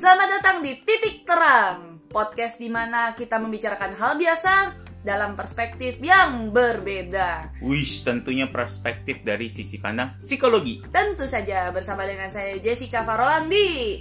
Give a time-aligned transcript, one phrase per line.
[0.00, 4.72] Selamat datang di Titik Terang, podcast di mana kita membicarakan hal biasa
[5.04, 7.60] dalam perspektif yang berbeda.
[7.60, 10.80] Wish, tentunya perspektif dari sisi pandang psikologi.
[10.88, 14.00] Tentu saja bersama dengan saya Jessica Farolan di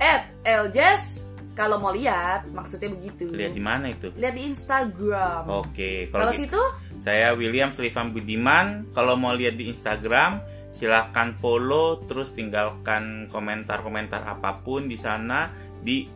[0.00, 1.28] at Eljes.
[1.52, 3.28] Kalau mau lihat, maksudnya begitu.
[3.28, 4.16] Lihat di mana itu?
[4.16, 5.44] Lihat di Instagram.
[5.60, 6.62] Oke, Kalau gitu- situ,
[7.04, 8.88] Saya William Sullivan Budiman.
[8.96, 10.40] Kalau mau lihat di Instagram,
[10.74, 16.10] silahkan follow, terus tinggalkan komentar-komentar apa pun di sana di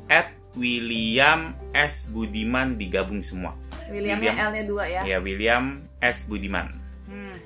[0.59, 3.55] @william s Budiman digabung semua.
[3.89, 4.51] Williamnya William.
[4.51, 5.03] L-nya dua ya.
[5.07, 6.75] Ya, William S Budiman.
[7.07, 7.37] Hmm.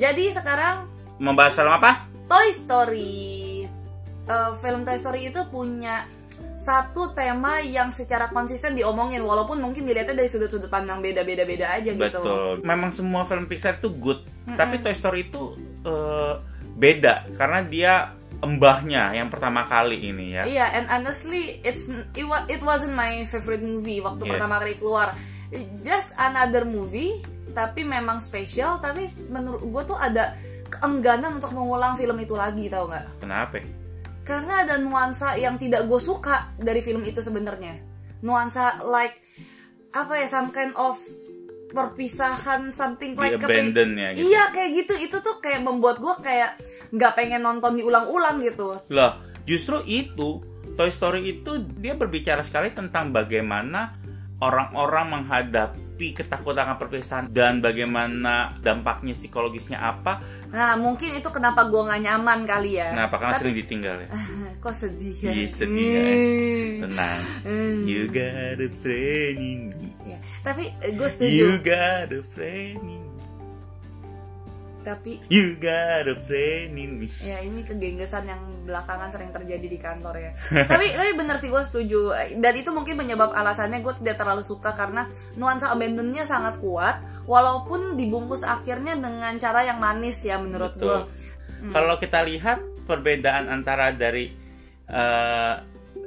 [0.00, 0.88] Jadi sekarang
[1.20, 2.08] Membahas film apa?
[2.32, 3.68] Toy Story.
[4.24, 6.08] Eh, film Toy Story itu punya
[6.56, 11.92] satu tema yang secara konsisten diomongin walaupun mungkin dilihatnya dari sudut-sudut pandang beda-beda beda aja
[11.92, 12.00] gitu.
[12.00, 12.64] Betul.
[12.64, 14.24] Memang semua film Pixar itu good,
[14.56, 16.34] tapi Toy Story itu eh,
[16.76, 17.92] beda karena dia
[18.40, 20.42] embahnya yang pertama kali ini ya.
[20.48, 21.84] Iya, and honestly, it's
[22.48, 24.32] it wasn't my favorite movie waktu Yeah.
[24.36, 25.12] pertama kali keluar.
[25.84, 27.20] Just another movie,
[27.52, 28.80] tapi memang spesial.
[28.80, 30.38] Tapi menurut gue tuh ada
[30.70, 33.20] keengganan untuk mengulang film itu lagi, tau nggak?
[33.20, 33.60] Kenapa?
[34.24, 37.82] Karena ada nuansa yang tidak gue suka dari film itu sebenarnya.
[38.22, 39.20] Nuansa like
[39.90, 40.96] apa ya, some kind of
[41.70, 44.30] perpisahan something like abandon ya gitu.
[44.30, 44.94] Iya kayak gitu.
[44.98, 48.74] Itu tuh kayak membuat gue kayak nggak pengen nonton diulang-ulang gitu.
[48.90, 49.12] Loh,
[49.46, 50.42] justru itu
[50.74, 54.00] Toy Story itu dia berbicara sekali tentang bagaimana
[54.40, 60.24] orang-orang menghadapi ketakutan akan perpisahan dan bagaimana dampaknya psikologisnya apa.
[60.50, 62.96] Nah mungkin itu kenapa gue nggak nyaman kali ya.
[62.96, 64.10] Nah, apakah Tapi- sering ditinggal ya?
[64.64, 65.30] Kok sedih ya?
[65.36, 66.02] Iya, sedih ya.
[66.08, 66.76] Hmm.
[66.88, 67.20] Tenang.
[67.44, 67.78] Hmm.
[67.84, 69.89] You got a friend in me.
[70.10, 71.30] Ya, Tapi gue setuju.
[71.30, 73.20] You got a friend in me.
[74.80, 77.06] Tapi You got a friend in me.
[77.20, 80.32] ya ini kegenggesan yang belakangan sering terjadi di kantor ya.
[80.72, 82.16] tapi tapi bener sih gue setuju.
[82.40, 85.04] Dan itu mungkin penyebab alasannya gue tidak terlalu suka karena
[85.36, 87.04] nuansa abandonnya sangat kuat.
[87.28, 90.98] Walaupun dibungkus akhirnya dengan cara yang manis ya menurut gue.
[91.04, 91.72] Betul.
[91.76, 92.58] Kalau kita lihat
[92.88, 94.32] perbedaan antara dari
[94.88, 95.54] eh,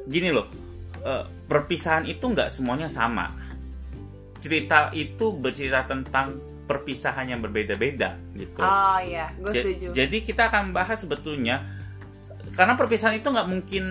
[0.09, 0.49] gini loh,
[1.05, 3.42] eh, perpisahan itu nggak semuanya sama.
[4.43, 8.59] Cerita itu bercerita tentang perpisahan yang berbeda-beda gitu.
[8.59, 9.87] Oh iya, gue Ja- setuju.
[9.95, 11.63] Jadi kita akan bahas sebetulnya
[12.53, 13.85] karena perpisahan itu nggak mungkin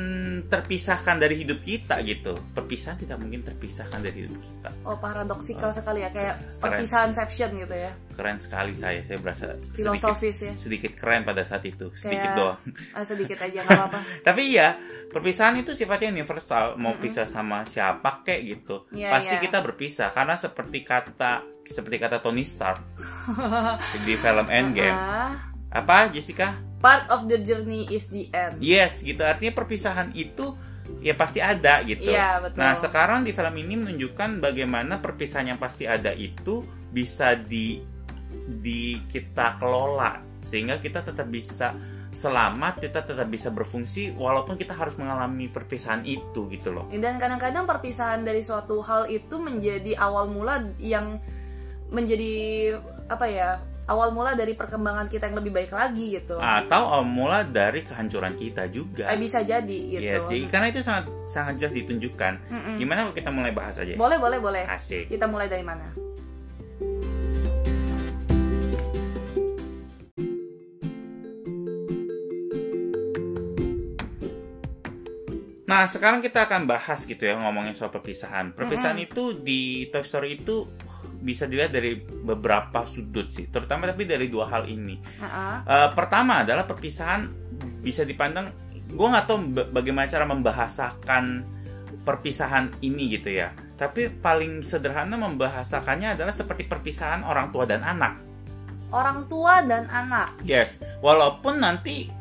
[0.47, 2.39] terpisahkan dari hidup kita gitu.
[2.55, 4.71] Perpisahan tidak mungkin terpisahkan dari hidup kita.
[4.87, 6.61] Oh paradoksikal sekali ya kayak Keren.
[6.63, 7.91] perpisahanception gitu ya.
[8.15, 10.55] Keren sekali saya, saya berasa sedikit, Filosofis ya.
[10.55, 12.61] sedikit keren pada saat itu, sedikit Kayak doang.
[12.97, 13.99] ah, sedikit aja nggak apa-apa.
[14.31, 14.69] Tapi iya,
[15.13, 16.75] perpisahan itu sifatnya universal.
[16.81, 19.43] Mau pisah sama siapa kek gitu, Iya, pasti iya.
[19.45, 22.83] kita berpisah karena seperti kata seperti kata Tony Stark
[24.09, 24.97] di film Endgame.
[24.97, 25.37] Ah,
[25.71, 26.59] Apa Jessica?
[26.83, 28.59] part of the journey is the end.
[28.59, 29.23] Yes, gitu.
[29.23, 30.51] Artinya perpisahan itu
[30.99, 32.11] ya pasti ada gitu.
[32.11, 32.59] Iya, betul.
[32.59, 37.79] Nah, sekarang di film ini menunjukkan bagaimana perpisahan yang pasti ada itu bisa di
[38.43, 41.71] di kita kelola sehingga kita tetap bisa
[42.13, 46.87] selamat, kita tetap bisa berfungsi walaupun kita harus mengalami perpisahan itu gitu loh.
[46.93, 51.19] Dan kadang-kadang perpisahan dari suatu hal itu menjadi awal mula yang
[51.89, 52.33] menjadi
[53.09, 53.51] apa ya?
[53.83, 56.39] Awal mula dari perkembangan kita yang lebih baik lagi gitu.
[56.39, 59.11] Atau awal mula dari kehancuran kita juga.
[59.11, 60.07] Eh, bisa jadi gitu.
[60.07, 62.33] Yes, jadi karena itu sangat sangat jelas ditunjukkan.
[62.47, 62.77] Mm-mm.
[62.79, 63.99] Gimana kalau kita mulai bahas aja?
[63.99, 64.65] Boleh, boleh, boleh.
[64.71, 65.11] Asik.
[65.11, 66.12] Kita mulai dari mana?
[75.73, 78.53] Nah, sekarang kita akan bahas gitu ya ngomongin soal perpisahan.
[78.53, 80.69] Perpisahan itu di Toy Story itu
[81.23, 85.01] bisa dilihat dari beberapa sudut sih, terutama tapi dari dua hal ini.
[85.01, 85.55] Heeh.
[85.65, 87.25] Eh, pertama adalah perpisahan
[87.81, 88.53] bisa dipandang,
[88.91, 91.25] gue nggak tahu ba- bagaimana cara membahasakan
[92.05, 93.57] perpisahan ini gitu ya.
[93.81, 98.21] Tapi paling sederhana membahasakannya adalah seperti perpisahan orang tua dan anak.
[98.93, 102.13] Orang tua dan anak Yes, walaupun nanti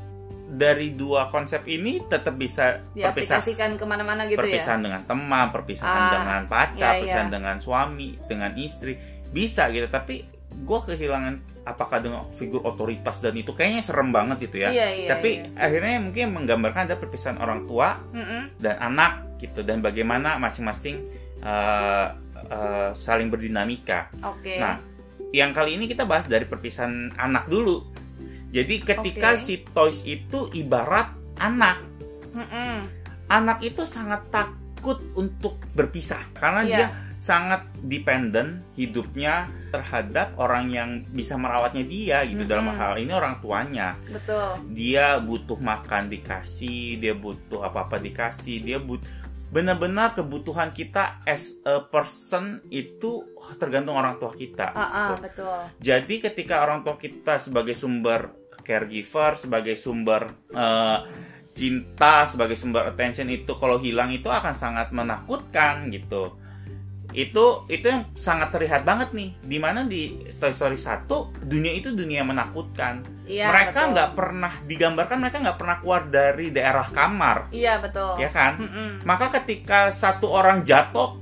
[0.52, 4.60] dari dua konsep ini tetap bisa diaplikasikan ke mana-mana gitu ya.
[4.60, 7.36] perpisahan dengan teman, perpisahan Ah, dengan pacar, iya, perpisahan iya.
[7.40, 9.00] dengan suami, dengan istri,
[9.32, 9.88] bisa gitu.
[9.88, 14.70] Tapi gue kehilangan apakah dengan figur otoritas dan itu kayaknya serem banget itu ya.
[14.76, 15.48] Iya, iya, Tapi iya.
[15.56, 18.60] akhirnya mungkin menggambarkan ada perpisahan orang tua Mm-mm.
[18.60, 21.00] dan anak gitu dan bagaimana masing-masing
[21.40, 22.08] eh,
[22.52, 24.12] eh, saling berdinamika.
[24.20, 24.60] Oke.
[24.60, 24.84] Nah,
[25.32, 28.01] yang kali ini kita bahas dari perpisahan anak dulu.
[28.52, 29.44] Jadi ketika Oke.
[29.48, 31.82] si Toys itu ibarat anak
[32.32, 32.88] Mm-mm.
[33.28, 36.76] anak itu sangat takut untuk berpisah karena Iya.
[36.76, 42.80] dia sangat dependent hidupnya terhadap orang yang bisa merawatnya dia gitu dalam Mm-mm.
[42.82, 48.78] hal ini orang tuanya betul dia butuh makan dikasih dia butuh apa apa dikasih dia
[48.82, 49.00] but
[49.52, 53.28] benar-benar kebutuhan kita as a person itu
[53.60, 55.14] tergantung orang tua kita ah, gitu.
[55.28, 58.41] betul jadi ketika orang tua kita sebagai sumber
[58.72, 61.00] caregiver sebagai sumber eh,
[61.52, 66.40] cinta sebagai sumber attention itu kalau hilang itu akan sangat menakutkan gitu.
[67.12, 71.12] Itu itu yang sangat terlihat banget nih di mana di Toy Story 1
[71.44, 73.04] dunia itu dunia yang menakutkan.
[73.28, 77.52] Iya mereka nggak pernah digambarkan mereka nggak pernah keluar dari daerah kamar.
[77.52, 78.16] Iya betul.
[78.16, 78.64] Ya kan?
[78.64, 78.90] Mm-mm.
[79.04, 81.20] maka ketika satu orang jatuh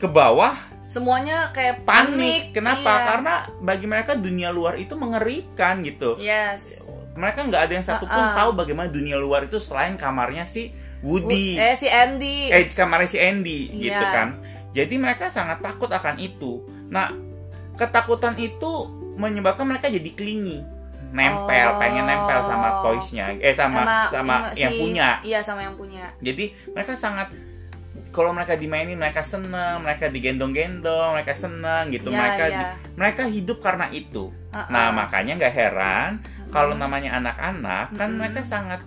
[0.00, 0.56] ke bawah
[0.90, 2.90] semuanya kayak panik, panik, kenapa?
[2.90, 3.04] Iya.
[3.06, 6.18] karena bagi mereka dunia luar itu mengerikan gitu.
[6.18, 6.90] Yes.
[7.14, 8.34] Mereka nggak ada yang satupun Uh-uh.
[8.34, 11.54] tahu bagaimana dunia luar itu selain kamarnya si Woody.
[11.54, 12.50] Eh si Andy.
[12.50, 13.82] Eh kamarnya si Andy Iya.
[13.86, 14.28] gitu kan.
[14.70, 16.66] Jadi mereka sangat takut akan itu.
[16.88, 17.14] Nah
[17.74, 20.58] ketakutan itu menyebabkan mereka jadi clingy.
[21.10, 21.78] Nempel Oh.
[21.78, 23.34] pengen nempel sama toysnya.
[23.38, 25.08] Eh sama sama, si- yang punya.
[25.22, 26.06] Iya sama yang punya.
[26.18, 27.30] Jadi mereka sangat
[28.10, 32.58] kalau mereka dimainin mereka seneng mereka digendong-gendong mereka seneng gitu Iya, mereka iya.
[32.58, 34.66] di- mereka hidup karena itu Uh-uh.
[34.66, 36.10] nah makanya nggak heran
[36.50, 38.18] kalau namanya anak-anak kan Mm-mm.
[38.18, 38.82] mereka sangat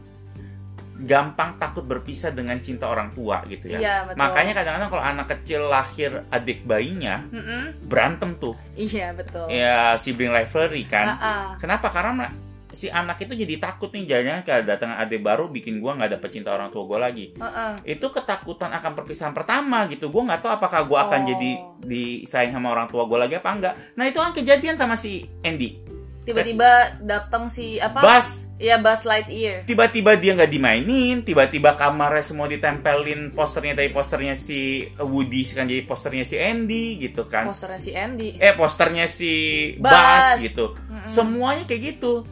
[0.96, 4.20] gampang takut berpisah dengan cinta orang tua gitu ya Iya, betul.
[4.20, 7.64] makanya kadang-kadang kalau anak kecil lahir adik bayinya Mm-mm.
[7.84, 11.46] berantem tuh iya betul ya sibling rivalry kan Ah-ah.
[11.58, 11.90] Kenapa?
[11.90, 12.30] Karena
[12.74, 16.52] si anak itu jadi takut nih jangan kedatangan adik baru bikin gua nggak dapet cinta
[16.52, 17.38] orang tua gua lagi.
[17.38, 17.78] Ah-ah.
[17.86, 20.10] Itu ketakutan akan perpisahan pertama gitu.
[20.10, 21.28] Gua nggak tahu apakah gua akan Oh.
[21.30, 21.52] jadi
[21.86, 23.74] disayang sama orang tua gua lagi apa enggak.
[23.94, 25.86] Nah itu kan kejadian sama si Andy.
[26.24, 32.48] tiba-tiba datang si apa Bas, Iya Buzz Lightyear tiba-tiba dia nggak dimainin, tiba-tiba kamarnya semua
[32.48, 37.44] ditempelin posternya dari posternya si Woody kan jadi posternya si Andy gitu kan.
[37.44, 39.32] posternya si Andy Eh posternya si
[39.76, 39.92] Buzz.
[39.92, 40.66] Buzz gitu.
[41.12, 42.24] Semuanya kayak gitu.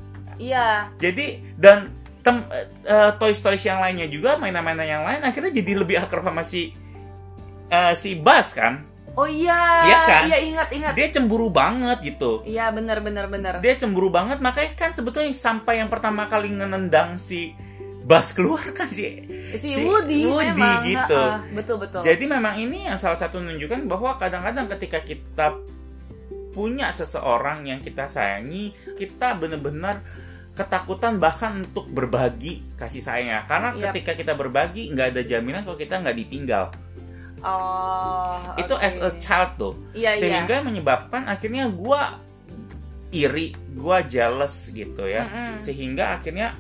[0.42, 2.42] Iya Jadi dan tem,
[2.86, 6.74] eh, toys toys yang lainnya juga mainan-mainan yang lain akhirnya jadi lebih akrab sama si
[7.70, 8.82] eh, si Bas kan.
[9.12, 10.22] oh iya Iya kan?
[10.30, 12.42] iya ingat ingat Dia cemburu banget gitu.
[12.44, 17.20] iya benar benar benar Dia cemburu banget makanya kan sebetulnya sampai yang pertama kali nendang
[17.20, 17.52] si
[18.02, 19.06] Bas keluar kan si
[19.56, 21.16] si, Woody, Woody memang gitu.
[21.22, 21.44] ha-ha.
[21.54, 25.48] betul betul Jadi memang ini yang salah satu menunjukkan bahwa kadang-kadang ketika kita
[26.52, 30.04] punya seseorang yang kita sayangi, kita benar-benar
[30.52, 33.48] ketakutan bahkan untuk berbagi kasih sayangnya.
[33.48, 33.96] Karena Yap.
[33.96, 36.66] ketika kita berbagi nggak ada jaminan kalau kita nggak ditinggal.
[37.42, 38.84] oh Itu oke.
[38.86, 39.74] as a child tuh.
[39.98, 42.20] iya iya Sehingga menyebabkan akhirnya gua
[43.12, 45.26] iri, gua jealous gitu ya.
[45.26, 45.64] Mm-mm.
[45.64, 46.54] Sehingga akhirnya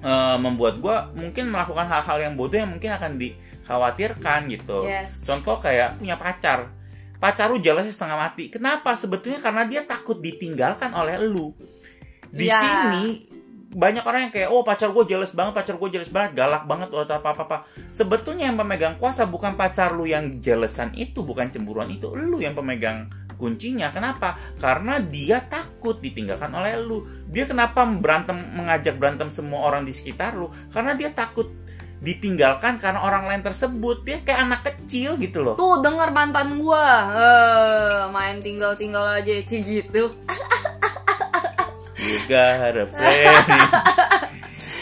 [0.00, 4.88] eh, membuat gua mungkin melakukan hal-hal yang bodoh yang mungkin akan dikhawatirkan gitu.
[4.88, 5.28] Yes.
[5.28, 6.72] Contoh kayak punya pacar.
[7.20, 8.50] Pacar lu jelasnya setengah mati.
[8.52, 8.96] Kenapa?
[8.98, 11.54] Sebetulnya karena dia takut ditinggalkan oleh lu.
[12.34, 12.58] Di Iya.
[12.58, 13.04] sini
[13.74, 16.94] banyak orang yang kayak oh pacar gue jelas banget, pacar gue jelas banget, galak banget
[16.94, 17.56] atau apa apa apa.
[17.90, 22.54] Sebetulnya yang pemegang kuasa bukan pacar lu yang jelesan itu, bukan cemburuan itu, lu yang
[22.54, 23.90] pemegang kuncinya.
[23.90, 24.38] Kenapa?
[24.62, 27.02] Karena dia takut ditinggalkan oleh lu.
[27.26, 30.54] Dia kenapa berantem mengajak berantem semua orang di sekitar lu?
[30.70, 31.50] Karena dia takut
[31.98, 34.06] ditinggalkan karena orang lain tersebut.
[34.06, 35.58] Dia kayak anak kecil gitu loh.
[35.58, 40.14] tuh dengar mantan gua eh main tinggal tinggal aja sih gitu
[42.26, 43.46] got a friend.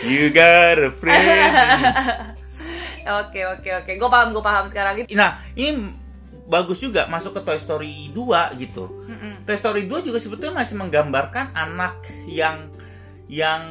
[0.03, 1.53] You got a friend.
[3.03, 5.91] oke oke oke gue paham gue paham sekarang Nah, ini
[6.45, 8.85] bagus juga masuk ke Toy Story 2 gitu.
[9.07, 9.43] Mm-mm.
[9.43, 12.71] Toy Story 2 juga sebetulnya masih menggambarkan anak yang
[13.27, 13.63] yang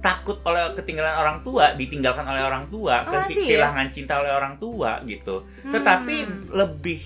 [0.00, 3.48] takut oleh ketinggalan orang tua, ditinggalkan oleh orang tua, Oh, ke- masih ya?
[3.62, 5.46] kehilangan cinta oleh orang tua gitu.
[5.62, 5.70] Hmm.
[5.70, 6.16] Tetapi
[6.50, 7.00] lebih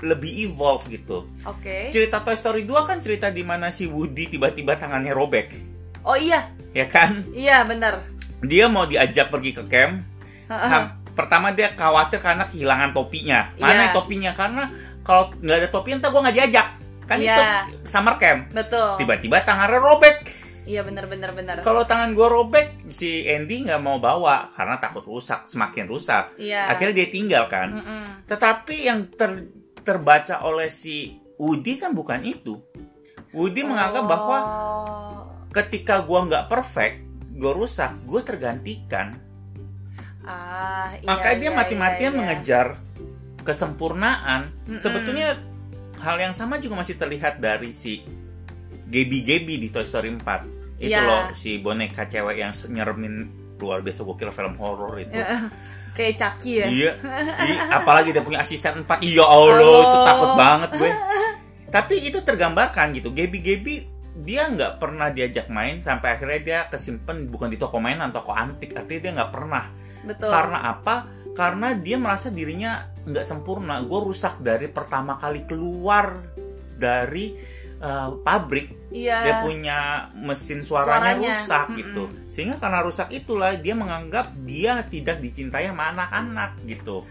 [0.00, 1.28] lebih evolve gitu.
[1.40, 5.54] oke Cerita Toy Story 2 kan cerita di mana si Woody tiba-tiba tangannya robek,
[6.02, 7.22] oh iya ya kan?
[7.30, 8.02] iya benar
[8.40, 10.04] Dia mau diajak pergi ke camp.
[10.46, 13.56] Nah, pertama dia khawatir karena kehilangan topinya.
[13.56, 14.30] Mana yang topinya?
[14.32, 14.68] Karena
[15.00, 16.68] kalau nggak ada topi entah gue nggak diajak.
[17.04, 17.36] Kan Iya.
[17.64, 18.52] itu summer camp.
[18.52, 20.16] betul Tiba-tiba tangannya robek.
[20.64, 25.04] iya benar benar benar Kalau tangan gue robek, si Andy nggak mau bawa karena takut
[25.04, 26.36] rusak, semakin rusak.
[26.36, 27.68] iya Akhirnya dia tinggal kan.
[27.74, 28.04] Mm-mm.
[28.24, 29.48] Tetapi yang ter-
[29.84, 32.56] terbaca oleh si Woody kan bukan itu.
[33.30, 35.22] Woody menganggap bahwa Oh.
[35.50, 36.96] ketika gue nggak perfect,
[37.30, 39.20] gue rusak, gue tergantikan.
[40.24, 42.18] ah iya, Makanya dia iya, mati-matian iya, iya.
[42.18, 42.66] mengejar
[43.44, 44.56] kesempurnaan.
[44.64, 44.80] Mm-mm.
[44.80, 45.36] Sebetulnya
[46.00, 48.00] hal yang sama juga masih terlihat dari si
[48.88, 50.80] Gaby Gaby di Toy Story 4.
[50.80, 51.04] Itu Iya.
[51.04, 53.14] loh si boneka cewek yang nyeremin
[53.54, 55.12] luar biasa gue kira film horor itu
[55.94, 56.66] kayak Caki ya?
[56.66, 56.92] Iya.
[57.46, 59.00] Iya, apalagi dia punya asisten empat.
[59.00, 60.92] Iya allah itu takut banget gue.
[61.70, 63.14] Tapi itu tergambarkan gitu.
[63.14, 63.74] Gaby Gaby
[64.14, 68.74] dia nggak pernah diajak main sampai akhirnya dia kesimpan bukan di toko mainan toko antik.
[68.74, 69.64] Artinya dia nggak pernah.
[70.04, 70.30] Betul.
[70.30, 70.96] Karena apa?
[71.34, 73.82] Karena dia merasa dirinya nggak sempurna.
[73.82, 76.30] Gue rusak dari pertama kali keluar
[76.74, 77.53] dari
[77.84, 79.78] eh, pabrik iya dia punya
[80.16, 81.32] mesin suaranya, Suaranya.
[81.44, 81.78] rusak Mm-mm.
[81.84, 87.04] gitu sehingga karena rusak itulah dia menganggap dia tidak dicintai sama anak-anak gitu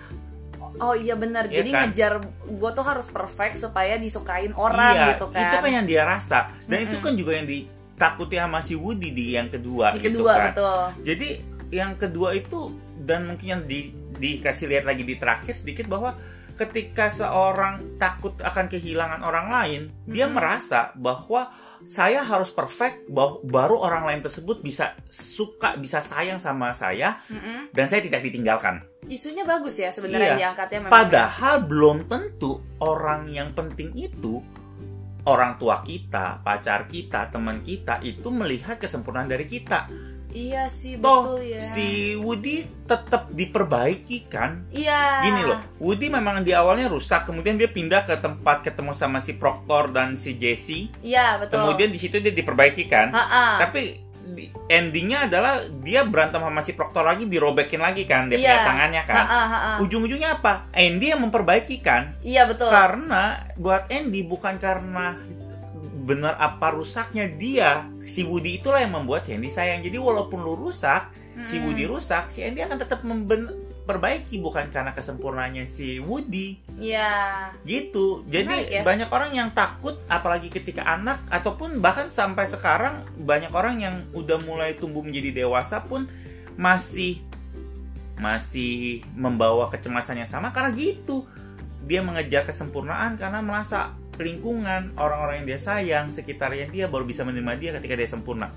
[0.82, 1.82] oh iya benar Iya jadi kan?
[1.86, 2.14] ngejar
[2.50, 6.40] gue tuh harus perfect supaya disukain orang iya gitu kan itu kan yang dia rasa
[6.66, 7.06] dan itu Mm-mm.
[7.06, 10.82] kan juga yang ditakuti sama si Woody di yang kedua di gitu kedua kan betul
[11.06, 11.30] jadi
[11.74, 12.60] yang kedua itu
[13.04, 16.16] dan mungkin yang di, dikasih lihat lagi di terakhir sedikit bahwa
[16.54, 20.34] ketika seorang takut akan kehilangan orang lain dia Mhm.
[20.34, 21.50] merasa bahwa
[21.84, 27.76] saya harus perfect bahwa baru orang lain tersebut bisa suka bisa sayang sama saya Mm-mm.
[27.76, 30.40] dan saya tidak ditinggalkan isunya bagus ya sebenarnya Iya.
[30.40, 30.96] diangkatnya memang ya.
[30.96, 34.40] Padahal belum tentu orang yang penting itu
[35.24, 39.88] orang tua kita, pacar kita, teman kita itu melihat kesempurnaan dari kita.
[40.34, 44.68] Iya sih Toh betul ya si Woody tetap diperbaiki kan?
[44.70, 49.18] iya Gini loh, Woody memang di awalnya rusak, kemudian dia pindah ke tempat ketemu sama
[49.18, 50.92] si Proctor dan si Jesse.
[51.00, 53.10] iya betul Kemudian di situ dia diperbaiki kan?
[53.10, 53.62] Ha-ha.
[53.62, 53.82] Tapi
[54.26, 59.04] di- endingnya adalah dia berantem sama si Proctor lagi, dirobekin lagi kan dia punya tangannya
[59.06, 59.24] kan?
[59.24, 59.72] Ha-ha.
[59.80, 60.68] ujung-ujungnya apa?
[60.72, 62.20] Andy yang memperbaiki kan?
[62.20, 65.16] iya betul Karena buat Andy bukan karena
[66.04, 69.80] benar apa rusaknya dia, si Woody itulah yang membuat si Andy sayang.
[69.80, 71.16] Jadi walaupun lu rusak,
[71.48, 71.72] si Mm-mm.
[71.72, 76.60] Woody rusak, si Andy akan tetap memperbaiki bukan karena kesempurnaannya si Woody.
[76.76, 78.28] iya Gitu.
[78.28, 78.82] Jadi Menarik ya.
[78.84, 84.44] banyak orang yang takut apalagi ketika anak ataupun bahkan sampai sekarang banyak orang yang udah
[84.44, 86.12] mulai tumbuh menjadi dewasa pun
[86.60, 87.24] masih
[88.20, 91.24] masih membawa kecemasan yang sama karena gitu.
[91.84, 97.54] Dia mengejar kesempurnaan karena merasa lingkungan, orang-orang yang dia sayang, sekitarnya dia baru bisa menerima
[97.58, 98.50] dia ketika dia sempurna.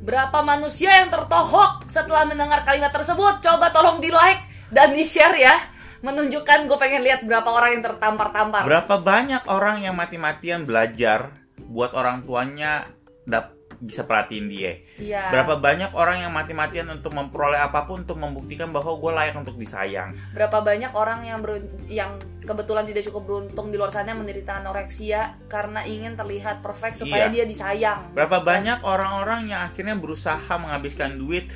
[0.00, 3.44] Berapa manusia yang tertohok setelah mendengar kalimat tersebut?
[3.44, 5.56] Coba tolong di like dan di share ya.
[6.00, 8.64] Menunjukkan gue pengen lihat berapa orang yang tertampar-tampar.
[8.64, 12.88] Berapa banyak orang yang mati-matian belajar buat orang tuanya
[13.28, 14.76] dap- bisa perhatiin dia.
[15.00, 15.32] Iya.
[15.32, 19.56] Berapa banyak orang yang mati-matian untuk memperoleh apa pun untuk membuktikan bahwa gue layak untuk
[19.56, 20.12] disayang.
[20.36, 25.40] Berapa banyak orang yang berun- yang kebetulan tidak cukup beruntung di luar sana menderita anoreksia
[25.48, 27.32] karena ingin terlihat perfect supaya Iya.
[27.32, 28.12] dia disayang.
[28.12, 31.48] Berapa banyak orang-orang yang akhirnya berusaha menghabiskan duit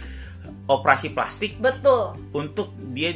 [0.64, 2.16] operasi plastik Betul.
[2.32, 3.12] untuk dia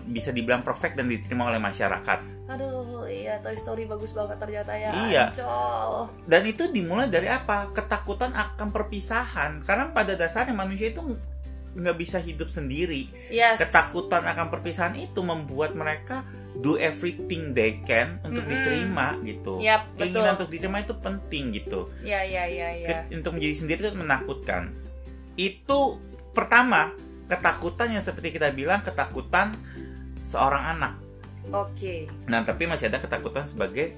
[0.00, 2.35] bisa dibilang perfect dan diterima oleh masyarakat.
[2.46, 4.90] Aduh, iya Toy Story bagus banget ternyata ya.
[5.10, 5.24] Iya.
[5.34, 6.14] Ancol.
[6.30, 7.74] Dan itu dimulai dari apa?
[7.74, 9.66] Ketakutan akan perpisahan.
[9.66, 11.02] Karena pada dasarnya manusia itu
[11.76, 13.10] nggak bisa hidup sendiri.
[13.28, 13.58] Yes.
[13.60, 16.22] Ketakutan akan perpisahan itu membuat mereka
[16.56, 18.52] do everything they can untuk Mm-mm.
[18.56, 19.60] diterima gitu.
[19.60, 20.36] Yap, Keinginan betul.
[20.40, 21.80] untuk diterima itu penting gitu.
[22.00, 22.88] Iya, iya, iya, iya.
[22.88, 24.72] Ke- Untuk menjadi sendiri itu menakutkan.
[25.36, 26.00] Itu
[26.32, 26.96] pertama
[27.28, 29.52] ketakutan yang seperti kita bilang ketakutan
[30.24, 30.92] seorang anak.
[31.52, 32.10] Oke.
[32.26, 33.94] Nah, tapi masih ada ketakutan sebagai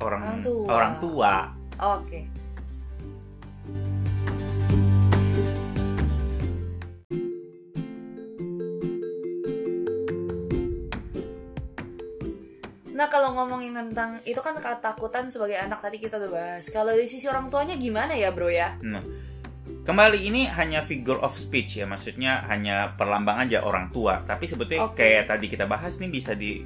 [0.00, 0.66] orang Orang tua.
[0.68, 1.32] orang tua.
[1.80, 2.20] Oke.
[12.94, 16.70] Nah kalau ngomongin tentang itu kan ketakutan sebagai anak tadi kita udah bahas.
[16.70, 18.78] Kalau dari sisi orang tuanya gimana ya bro ya?
[18.86, 19.02] Nah,
[19.84, 24.24] kembali ini hanya figure of speech ya, maksudnya hanya perlambang aja orang tua.
[24.24, 25.04] Tapi sebetulnya Oke.
[25.04, 26.64] kayak tadi kita bahas nih bisa di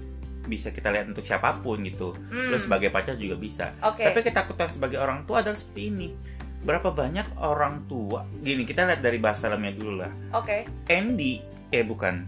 [0.49, 2.17] bisa kita lihat untuk siapa pun gitu.
[2.17, 2.55] Hmm.
[2.55, 3.77] Terus sebagai pacar juga bisa.
[3.85, 4.07] Oke.
[4.07, 6.09] Tapi ketakutan sebagai orang tua adalah seperti ini.
[6.59, 8.25] Berapa banyak orang tua?
[8.43, 10.11] Gini, kita lihat dari bahas filmnya dulu lah.
[10.35, 10.67] Oke.
[10.91, 11.39] Andy,
[11.71, 12.27] eh bukan,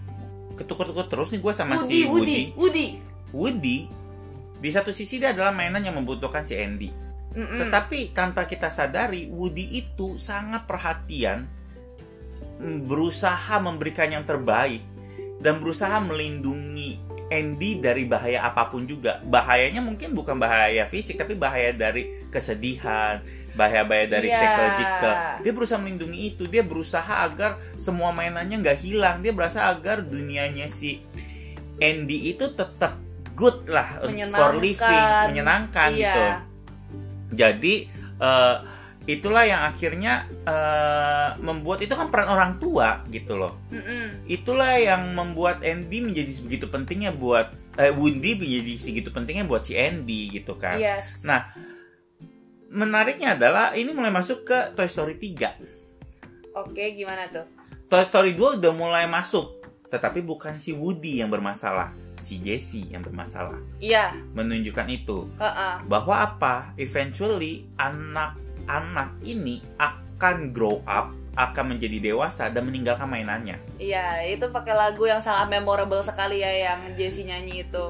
[0.55, 2.41] ketukar-tukar terus nih gue sama Woody, si Woody, Woody.
[2.55, 2.87] Woody.
[3.31, 3.79] Woody,
[4.61, 7.10] di satu sisi dia adalah mainan yang membutuhkan si Andy.
[7.31, 7.59] Mm-mm.
[7.63, 11.47] Tetapi tanpa kita sadari, Woody itu sangat perhatian,
[12.59, 14.83] mm, berusaha memberikan yang terbaik,
[15.39, 16.99] dan berusaha melindungi
[17.31, 19.23] Andy dari bahaya apa pun juga.
[19.23, 23.23] Bahayanya mungkin bukan bahaya fisik, tapi bahaya dari kesedihan,
[23.55, 24.37] bahaya-bahaya dari Iya.
[24.37, 25.15] psychological.
[25.47, 26.43] Dia berusaha melindungi itu.
[26.51, 29.23] Dia berusaha agar semua mainannya nggak hilang.
[29.23, 30.99] Dia berusaha agar dunianya si
[31.79, 32.99] Andy itu tetap
[33.33, 34.55] good lah for Menyenangkan.
[34.59, 35.99] living, menyenangkan Iya.
[36.03, 36.25] gitu.
[37.31, 37.89] Jadi
[38.21, 38.57] eh,
[39.09, 43.59] itulah yang akhirnya eh, membuat itu kan peran orang tua gitu loh.
[43.73, 44.29] Mm-mm.
[44.29, 49.75] Itulah yang membuat Andy menjadi sebegitu pentingnya buat eh, Woody menjadi segitu pentingnya buat si
[49.79, 50.77] Andy gitu kan.
[50.77, 51.25] Yes.
[51.25, 51.49] Nah,
[52.71, 56.55] menariknya adalah ini mulai masuk ke Toy Story 3.
[56.55, 57.47] Oke, gimana tuh?
[57.91, 63.01] Toy Story 2 udah mulai masuk, tetapi bukan si Woody yang bermasalah, si Jessie yang
[63.03, 63.59] bermasalah.
[63.81, 65.75] Iya, Menunjukkan itu heeh.
[65.89, 66.55] bahwa apa?
[66.77, 73.57] Eventually anak-anak ini akan grow up, akan menjadi dewasa dan meninggalkan mainannya.
[73.81, 77.87] Iya, itu pakai lagu yang sangat memorable sekali ya yang Jessie nyanyi itu.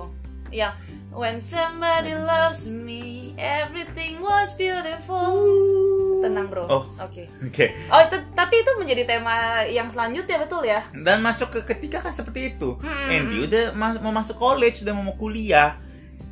[0.54, 0.74] Yang
[1.10, 5.89] When somebody loves me, everything was beautiful.
[6.20, 6.64] Tenang bro.
[6.68, 6.84] Oh.
[7.00, 7.26] Oke.
[7.40, 7.66] Oke.
[7.88, 9.34] Oh itu tapi itu menjadi tema
[9.64, 10.84] yang selanjutnya betul ya?
[10.92, 12.76] Dan masuk ke ketiga kan seperti itu.
[12.78, 13.08] Hmm.
[13.08, 15.80] Andy udah ma- mau masuk college, udah mau kuliah.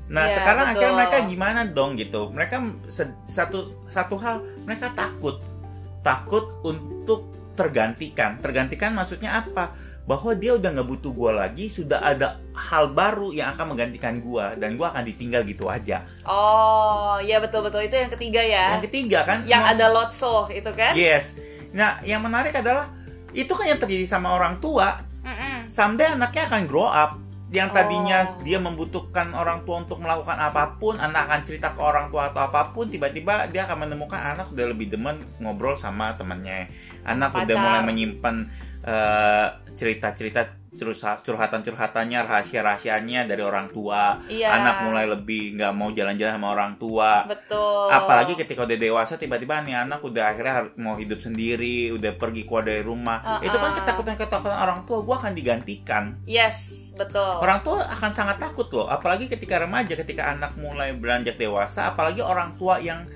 [0.09, 0.77] Nah Iya, sekarang betul.
[0.81, 2.29] akhirnya mereka gimana dong gitu?
[2.29, 2.57] Mereka
[3.29, 5.41] satu satu hal mereka takut,
[6.01, 8.39] takut untuk tergantikan.
[8.39, 9.73] Tergantikan maksudnya apa?
[10.09, 14.57] Bahwa dia udah nggak butuh gua lagi, sudah ada hal baru yang akan menggantikan gua
[14.57, 16.09] dan gua akan ditinggal gitu aja.
[16.25, 18.81] Oh, ya betul betul itu yang ketiga ya.
[18.81, 19.39] Yang ketiga kan?
[19.45, 20.97] Yang mas- ada Lotso itu kan?
[20.97, 21.29] Yes.
[21.71, 22.89] Nah yang menarik adalah
[23.31, 25.69] itu kan yang terjadi sama orang tua Mm-mm.
[25.69, 28.41] someday anaknya akan grow up yang tadinya Oh.
[28.41, 32.45] dia membutuhkan orang tua untuk melakukan apa pun anak akan cerita ke orang tua atau
[32.45, 36.73] apa pun tiba-tiba dia akan menemukan anak udah lebih demen ngobrol sama temannya
[37.05, 37.61] anak udah Pacar.
[37.61, 38.37] mulai menyimpan
[38.83, 39.47] eh,
[39.79, 40.43] cerita-cerita
[40.75, 44.51] curha- curhatan-curhatannya rahasia-rahasianya dari orang tua Iya.
[44.53, 47.87] anak mulai lebih nggak mau jalan-jalan sama orang tua Betul.
[47.89, 52.63] apalagi ketika udah dewasa tiba-tiba nih anak udah akhirnya mau hidup sendiri udah pergi keluar
[52.63, 53.47] dari rumah Uh-uh.
[53.47, 57.39] itu kan ketakutan-ketakutan orang tua gue akan digantikan Yes, betul.
[57.39, 62.19] orang tua akan sangat takut loh apalagi ketika remaja ketika anak mulai beranjak dewasa apalagi
[62.19, 63.07] orang tua yang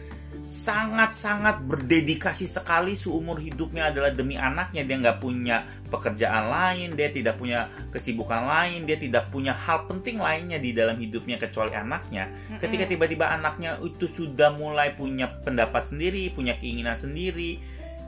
[0.43, 4.83] sangat-sangat berdedikasi sekali seumur hidupnya adalah demi anaknya.
[4.83, 5.57] Dia nggak punya
[5.93, 10.99] pekerjaan lain dia tidak punya kesibukan lain dia tidak punya hal penting lainnya di dalam
[10.99, 12.27] hidupnya kecuali anaknya.
[12.59, 17.61] Ketika tiba-tiba anaknya itu sudah mulai punya pendapat sendiri punya keinginan sendiri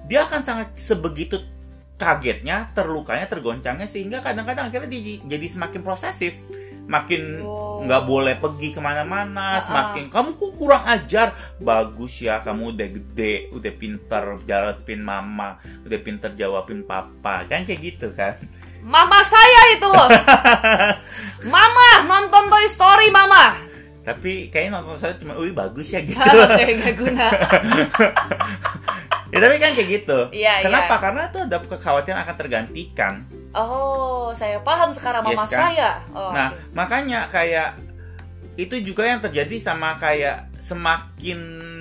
[0.05, 1.41] dia akan sangat sebegitu
[1.95, 6.35] kagetnya terlukanya tergoncangnya sehingga kadang-kadang akhirnya dia jadi semakin prosesif
[6.87, 7.81] makin Oh.
[7.81, 9.63] nggak boleh pergi ke mana-mana Ah-ah.
[9.63, 15.99] semakin kamu kok kurang ajar bagus ya kamu udah gede udah pintar jawabin mama udah
[15.99, 18.37] pintar jawabin papa kan kayak gitu kan
[18.81, 19.89] Mama saya itu.
[21.47, 23.57] mama nonton Toy Story, Mama.
[24.05, 27.27] tapi kayaknya nonton saya cuma wih bagus ya gitu Oke, nggak guna.
[29.33, 31.01] ya tapi kan kayak gitu Iya, kenapa iya.
[31.01, 33.13] karena itu ada kekhawatiran akan tergantikan
[33.55, 35.61] Oh, saya paham sekarang mama Yes, kan?
[35.71, 35.91] saya.
[36.11, 36.75] Oh, Nah, oke.
[36.75, 37.79] makanya kayak
[38.55, 41.39] itu juga yang terjadi sama kayak semakin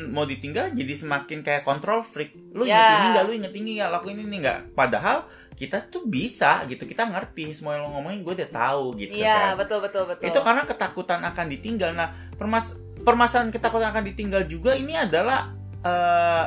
[0.09, 2.33] mau ditinggal jadi semakin kayak control freak.
[2.53, 4.59] Lu inget ini nggak, lu inget ini nggak, lakuin ini nggak.
[4.73, 9.13] Padahal kita tuh bisa gitu, kita ngerti semua yang lo ngomongin gue udah tahu gitu
[9.13, 9.61] Iya, kan.
[9.61, 10.25] betul betul betul.
[10.25, 11.91] Itu karena ketakutan akan ditinggal.
[11.93, 12.73] Nah, permas
[13.05, 16.45] permasalahan ketakutan akan ditinggal juga ini adalah eh,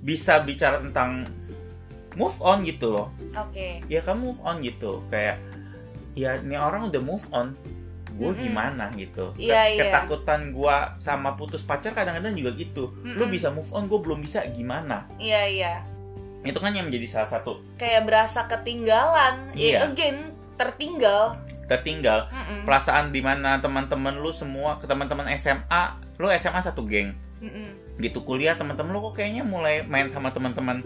[0.00, 1.26] bisa bicara tentang
[2.20, 3.80] move on gitu loh Oke.
[3.86, 5.40] ya kamu move on gitu kayak
[6.12, 7.56] ya ini orang udah move on
[8.10, 8.42] gue Mm-mm.
[8.42, 9.80] gimana gitu Ke- Iya, iya.
[9.80, 13.32] ketakutan gue sama putus pacar kadang-kadang juga gitu lu Mm-mm.
[13.32, 15.74] bisa move on gue belum bisa gimana Iya, iya.
[16.42, 19.52] itu kan yang menjadi salah satu Kayak berasa ketinggalan.
[19.52, 19.76] Iya.
[19.78, 20.18] Eh, again,
[20.54, 21.36] tertinggal.
[21.66, 22.64] tertinggal Mm-mm.
[22.64, 25.82] perasaan di mana teman-teman lu semua ke teman-teman SMA
[26.16, 27.96] lu SMA satu geng Mm-mm.
[27.96, 30.82] gitu kuliah teman-teman lu kok kayaknya mulai main sama teman-teman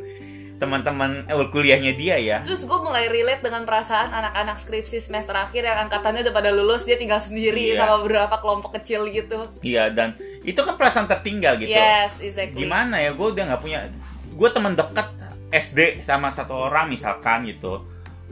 [0.54, 5.60] teman-teman eh, kuliahnya dia ya Terus gue mulai relate dengan perasaan anak-anak skripsi semester akhir
[5.60, 7.82] yang angkatannya udah pada lulus dia tinggal sendiri Iya.
[7.82, 9.50] sama beberapa kelompok kecil gitu.
[9.60, 12.54] iya dan itu kan perasaan tertinggal gitu Yes, exactly.
[12.60, 13.90] gimana ya gue udah nggak punya
[14.30, 15.08] gue teman dekat
[15.50, 17.82] SD sama satu orang misalkan gitu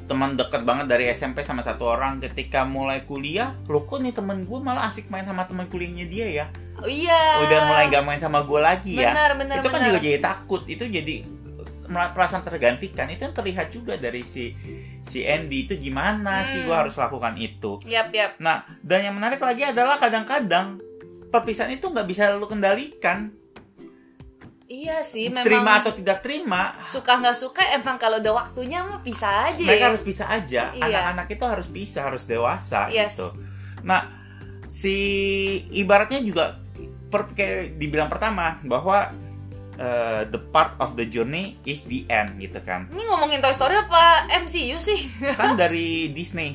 [0.03, 4.43] teman dekat banget dari SMP sama satu orang ketika mulai kuliah lo kok nih temen
[4.43, 7.39] gue malah asik main sama teman kuliahnya dia ya Oh, iya.
[7.39, 9.89] udah mulai nggak main sama gue lagi ya Benar, benar, itu kan benar.
[9.89, 11.17] juga jadi takut itu jadi
[11.93, 14.53] perasaan tergantikan itu yang terlihat juga dari si
[15.03, 16.67] si Andy itu gimana sih Hmm.
[16.67, 18.39] gue harus lakukan itu Yap, yap.
[18.39, 20.81] nah dan yang menarik lagi adalah kadang-kadang
[21.29, 23.33] perpisahan itu nggak bisa lo kendalikan
[24.65, 29.05] Iya sih, memang terima atau tidak terima suka nggak suka emang kalau udah waktunya mah
[29.05, 29.61] bisa aja.
[29.61, 29.89] mereka ya.
[29.93, 30.85] harus bisa aja Iya.
[30.89, 33.13] anak-anak itu harus bisa harus dewasa Yes.
[33.13, 33.37] gitu
[33.85, 34.09] nah
[34.73, 34.97] si
[35.69, 36.57] ibaratnya juga
[37.13, 39.13] per, kayak dibilang pertama bahwa
[39.75, 43.75] uh, the part of the journey is the end gitu kan Ini ngomongin Toy Story
[43.75, 44.03] apa
[44.41, 45.09] MCU sih?
[45.39, 46.53] kan dari Disney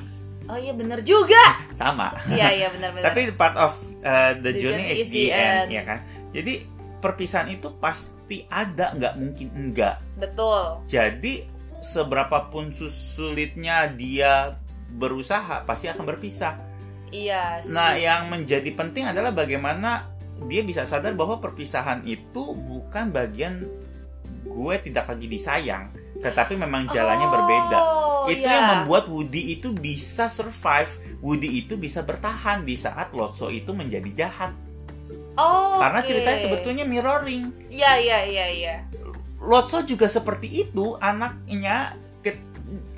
[0.48, 1.60] Oh iya bener juga.
[1.72, 3.04] sama Iya iya benar-benar.
[3.06, 6.00] tapi the part of uh, the, The journey, is, the, end, ya kan
[6.30, 6.64] jadi
[6.98, 10.82] perpisahan itu pasti ada nggak mungkin enggak Betul.
[10.88, 11.46] Jadi
[11.84, 14.58] seberapapun sus- sulitnya dia
[14.90, 16.58] berusaha pasti akan berpisah.
[17.08, 17.72] Iya sih.
[17.72, 20.10] Nah, yang menjadi penting adalah bagaimana
[20.46, 23.66] dia bisa sadar bahwa perpisahan itu bukan bagian
[24.48, 27.80] gue tidak lagi disayang, tetapi memang jalannya berbeda.
[27.80, 28.56] Oh, Itu iya.
[28.60, 34.26] yang membuat Woody itu bisa survive, Woody itu bisa bertahan di saat Lotso itu menjadi
[34.26, 34.52] jahat.
[35.38, 36.08] Oh, Karena oke.
[36.10, 37.70] ceritanya sebetulnya mirroring.
[37.70, 38.76] Iya, iya, iya, iya.
[39.38, 41.94] Lotso juga seperti itu, anaknya
[42.26, 42.42] ke-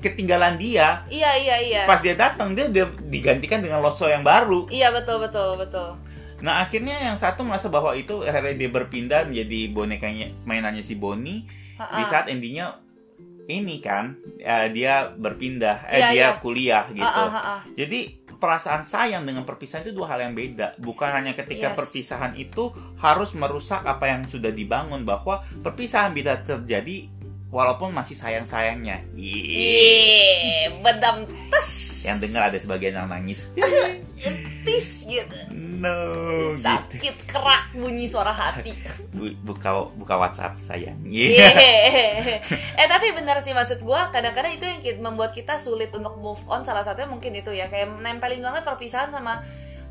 [0.00, 1.04] ketinggalan dia.
[1.12, 1.80] Iya, iya, iya.
[1.84, 4.72] Pas dia datang dia udah digantikan dengan Lotso yang baru.
[4.72, 6.00] Iya, betul, betul, betul.
[6.40, 11.44] Nah akhirnya yang satu merasa bahwa itu akhirnya dia berpindah menjadi bonekanya mainannya si Bonnie.
[11.76, 12.08] Di Ha-ha.
[12.12, 12.76] saat endingnya
[13.48, 16.28] ini kan eh, dia berpindah, eh Iya, dia iya.
[16.38, 17.22] kuliah gitu.
[17.24, 17.60] Ah, ah.
[17.72, 20.80] Jadi perasaan sayang dengan perpisahan itu dua hal yang beda.
[20.80, 21.76] Bukan hanya ketika Yes.
[21.76, 27.08] perpisahan itu harus merusak apa yang sudah dibangun bahwa perpisahan bisa terjadi
[27.50, 29.02] walaupun masih sayang-sayangnya.
[29.18, 32.02] Iya, bedam tes.
[32.06, 33.44] Yang dengar ada sebagian yang nangis.
[34.66, 35.36] tis gitu.
[35.52, 35.96] no,
[36.28, 36.62] gitu.
[36.62, 38.72] Sakit kerak bunyi suara hati.
[39.10, 41.00] Bu- buka buka WhatsApp sayang.
[41.04, 41.50] Iya.
[41.50, 42.78] Yeah.
[42.80, 46.62] eh tapi benar sih maksud gue kadang-kadang itu yang membuat kita sulit untuk move on
[46.62, 49.42] salah satunya mungkin itu ya kayak nempelin banget perpisahan sama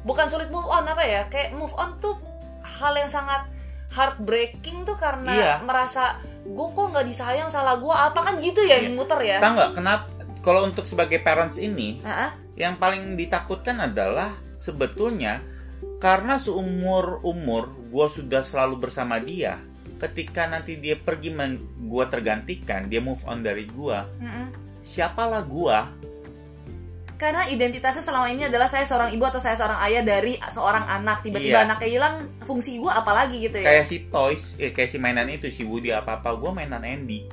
[0.07, 2.15] bukan sulit move on apa ya kayak move on tuh
[2.63, 3.43] hal yang sangat
[3.89, 5.53] heartbreaking tuh karena Iya.
[5.65, 8.97] merasa gue kok nggak disayang salah gue apa kan gitu ya yang Iya.
[8.97, 10.05] muter ya Tahu nggak kenapa?
[10.39, 12.31] Kalau untuk sebagai parents ini, Ah, ah.
[12.55, 15.43] yang paling ditakutkan adalah sebetulnya
[15.99, 19.59] karena seumur umur gue sudah selalu bersama dia.
[19.99, 21.35] Ketika nanti dia pergi,
[21.75, 23.99] gue tergantikan, dia move on dari gue.
[24.23, 24.47] Mm-mm.
[24.79, 25.77] Siapalah gue?
[27.19, 31.19] Karena identitasnya selama ini adalah saya seorang ibu atau saya seorang ayah dari seorang anak
[31.19, 31.67] tiba-tiba Iya.
[31.67, 32.15] anaknya hilang
[32.47, 35.91] fungsi gue apalagi gitu ya Kayak si toys, eh, kayak si mainan itu si Woody
[35.91, 36.31] apa apa.
[36.39, 37.27] Gue mainan Andy.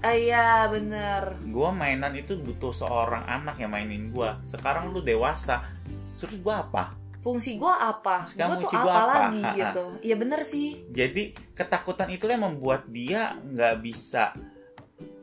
[0.00, 4.30] Ah, iya bener Gue mainan itu butuh seorang anak yang mainin gue.
[4.48, 5.68] Sekarang lu dewasa,
[6.08, 6.96] terus gue apa?
[7.20, 9.02] fungsi gue apa Sekarang gue tuh apa, apa?
[9.26, 14.30] lagi gitu iya bener sih Jadi ketakutan itulah yang membuat dia nggak bisa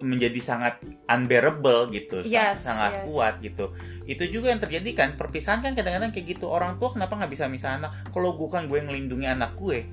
[0.03, 3.05] menjadi sangat unbearable gitu, Yes, sangat yes.
[3.09, 3.71] kuat gitu.
[4.03, 7.47] Itu juga yang terjadi kan perpisahan kan kadang-kadang kayak gitu orang tua kenapa nggak bisa
[7.47, 7.91] misah anak?
[8.11, 9.87] Kalau bukan gue yang ngelindungi anak gue,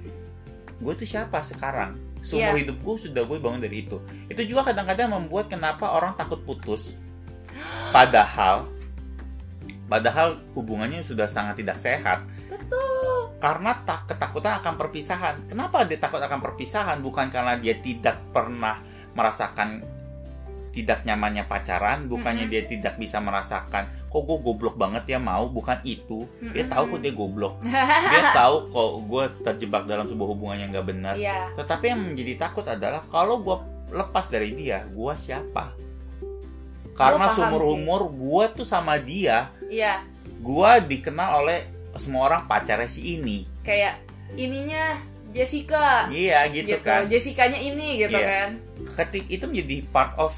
[0.82, 1.96] gue tuh siapa sekarang?
[2.20, 2.68] Seumur Iya.
[2.68, 3.96] hidup gue sudah gue bangun dari itu.
[4.28, 6.98] Itu juga kadang-kadang membuat kenapa orang takut putus.
[7.96, 8.68] Padahal,
[9.90, 15.34] padahal hubungannya sudah sangat tidak sehat betul karena tak ketakutan akan perpisahan.
[15.50, 17.02] Kenapa dia takut akan perpisahan?
[17.02, 18.78] Bukan karena dia tidak pernah
[19.14, 19.82] merasakan
[20.70, 22.54] tidak nyamannya pacaran, bukannya Mm-mm.
[22.54, 26.26] dia tidak bisa merasakan kok gue goblok banget ya mau, bukan itu.
[26.50, 26.74] Dia Mm-mm.
[26.74, 27.54] tahu kok dia goblok.
[28.10, 31.14] Dia tahu kok gue terjebak dalam sebuah hubungan yang gak benar.
[31.14, 33.56] iya Tetapi yang menjadi takut adalah kalau gue
[33.94, 35.74] lepas dari dia, gue siapa?
[36.98, 40.02] Karena seumur umur gue tuh sama dia, iya
[40.42, 41.58] gue dikenal oleh
[41.96, 43.46] semua orang pacarnya si ini.
[43.62, 44.00] kayak
[44.34, 44.96] ininya
[45.30, 46.08] Jessica.
[46.08, 47.06] Iya gitu, gitu, kan.
[47.06, 48.26] Jessica-nya ini gitu Iya.
[48.26, 48.48] kan.
[48.94, 50.34] Ketik itu menjadi part of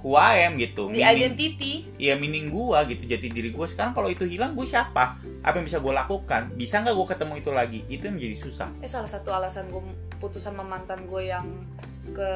[0.00, 0.88] who I am gitu.
[0.88, 1.72] di Meaning- identity.
[1.94, 3.66] Iya meaning gua gitu jadi diri gua.
[3.66, 5.14] Sekarang kalau itu hilang gue siapa?
[5.40, 6.50] Apa yang bisa gue lakukan?
[6.52, 7.80] Bisa nggak gue ketemu itu lagi?
[7.86, 8.68] Itu yang menjadi susah.
[8.78, 9.82] Eh salah satu alasan gue
[10.16, 11.46] putus sama mantan gue yang
[12.10, 12.30] ke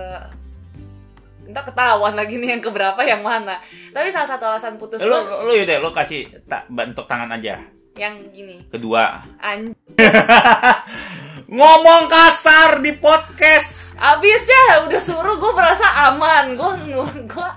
[1.42, 3.58] entah ketahuan lagi nih yang keberapa yang mana.
[3.90, 7.62] Tapi salah satu alasan putus lo lo yaudah lo kasih tak bentuk tangan aja.
[7.96, 8.56] Yang gini.
[8.68, 9.24] Kedua.
[9.40, 9.72] An
[11.46, 13.94] ngomong kasar di podcast.
[13.94, 16.58] Abis ya udah suruh gue merasa aman.
[16.58, 16.74] Gue
[17.22, 17.50] gue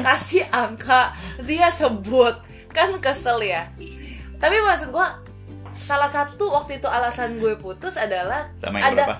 [0.00, 1.12] kasih angka.
[1.44, 2.40] Dia sebut.
[2.72, 3.68] Kan kesel ya.
[4.40, 5.06] Tapi maksud gue
[5.76, 9.16] salah satu waktu itu alasan gue putus adalah sama yang ada berapa?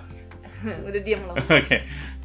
[0.89, 1.37] Udah diem loh.
[1.37, 1.85] Oke.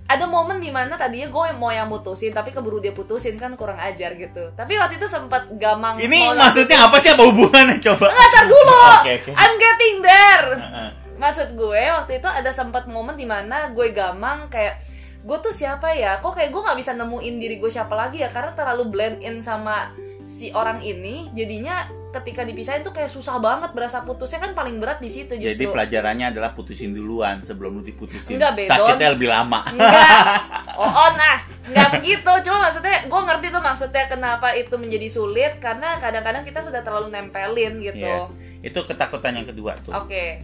[0.10, 3.78] Ada momen di mana tadinya gue mau yang mutusin tapi keburu dia putusin kan kurang
[3.78, 4.50] ajar gitu.
[4.58, 7.14] Tapi waktu itu sempat gamang ini maksudnya apa sih?
[7.14, 7.78] Apa hubungannya?
[7.78, 8.10] Coba.
[8.10, 8.80] Nggak dulu.
[9.04, 9.32] Oke, oke.
[9.38, 10.50] I'm getting there.
[10.58, 11.09] Heeh.
[11.20, 14.80] Maksud gue waktu itu ada sempat momen di mana gue gamang kayak
[15.20, 16.24] gue tuh siapa ya?
[16.24, 18.32] Kok kayak gue nggak bisa nemuin diri gue siapa lagi ya?
[18.32, 19.92] Karena terlalu blend in sama
[20.30, 24.98] si orang ini jadinya ketika dipisahin tuh kayak susah banget berasa putusnya kan paling berat
[24.98, 25.74] di situ jadi justru.
[25.74, 28.38] pelajarannya adalah putusin duluan sebelum lu diputusin.
[28.38, 28.74] Enggak, Bedon.
[28.74, 29.60] sakitnya lebih lama.
[29.70, 30.00] Enggak.
[30.80, 31.44] Oh, oh nah.
[31.68, 32.32] Nggak begitu.
[32.48, 37.12] Cuma maksudnya gue ngerti tuh maksudnya kenapa itu menjadi sulit karena kadang-kadang kita sudah terlalu
[37.12, 38.00] nempelin gitu.
[38.00, 38.32] Yes.
[38.64, 39.92] Itu ketakutan yang kedua tuh.
[39.92, 40.40] Oke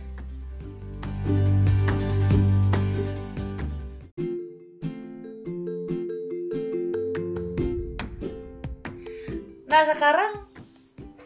[9.75, 10.31] Nah sekarang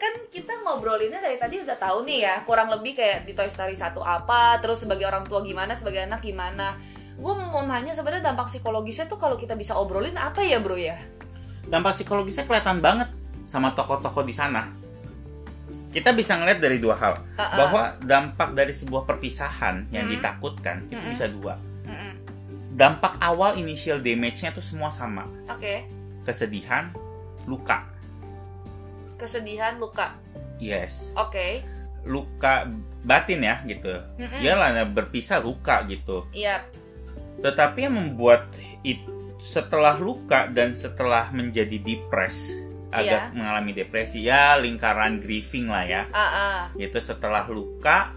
[0.01, 3.77] kan kita ngobrolinnya dari tadi udah tahu nih ya kurang lebih kayak di Toy Story
[3.77, 6.79] 1 apa terus sebagai orang tua gimana sebagai anak gimana
[7.13, 10.95] gue mau nanya sebenarnya dampak psikologisnya tuh kalau kita bisa obrolin apa ya bro ya
[11.67, 13.11] dampak psikologisnya kelihatan banget
[13.45, 14.69] sama tokoh-tokoh di sana.
[15.89, 17.57] Kita bisa ngeliat dari dua hal, Uh-uh.
[17.57, 20.11] bahwa dampak dari sebuah perpisahan yang Mm.
[20.13, 21.11] ditakutkan itu Mm-mm.
[21.17, 21.53] bisa dua.
[21.85, 22.13] Mm-mm.
[22.77, 25.25] dampak awal initial damage-nya tuh semua sama.
[25.49, 25.81] Oke.
[26.23, 26.93] Kesedihan,
[27.49, 27.89] luka.
[29.19, 30.15] Kesedihan, luka.
[30.63, 31.11] Yes.
[31.19, 31.61] Oke.
[32.07, 32.71] Luka
[33.03, 33.91] batin ya gitu.
[34.15, 34.39] Mm-mm.
[34.39, 36.23] Iyalah nah, berpisah luka gitu.
[36.31, 36.63] Iya.
[37.43, 38.47] Tetapi yang membuat
[38.83, 39.03] it,
[39.43, 42.55] setelah luka dan setelah menjadi depres
[42.89, 43.35] agak Iya.
[43.37, 46.01] mengalami depresi ya lingkaran grieving lah ya.
[46.09, 46.61] Ah, ah.
[46.75, 48.15] Itu setelah luka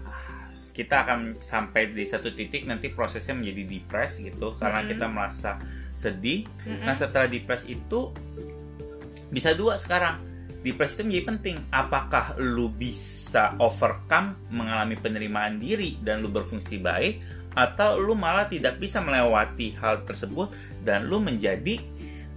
[0.73, 4.91] kita akan sampai di satu titik nanti prosesnya menjadi depres gitu karena Mm-mm.
[4.95, 5.51] kita merasa
[5.93, 6.49] sedih.
[6.65, 6.81] Mm-mm.
[6.87, 8.09] Nah setelah depres itu
[9.29, 10.32] bisa dua sekarang.
[10.63, 11.57] Depres itu menjadi penting.
[11.75, 17.19] Apakah lu bisa overcome mengalami penerimaan diri dan lu berfungsi baik
[17.53, 21.83] atau lu malah tidak bisa melewati hal tersebut dan lu menjadi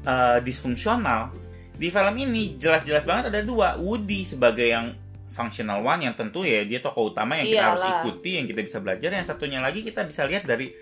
[0.02, 1.32] uh, disfungsional.
[1.76, 3.78] Di film ini jelas-jelas banget ada dua.
[3.78, 4.92] Woody sebagai yang
[5.30, 8.00] functional one yang tentu ya dia tokoh utama yang kita harus Iyalah.
[8.02, 9.08] ikuti, yang kita bisa belajar.
[9.14, 10.72] Yang satunya lagi kita bisa lihat dari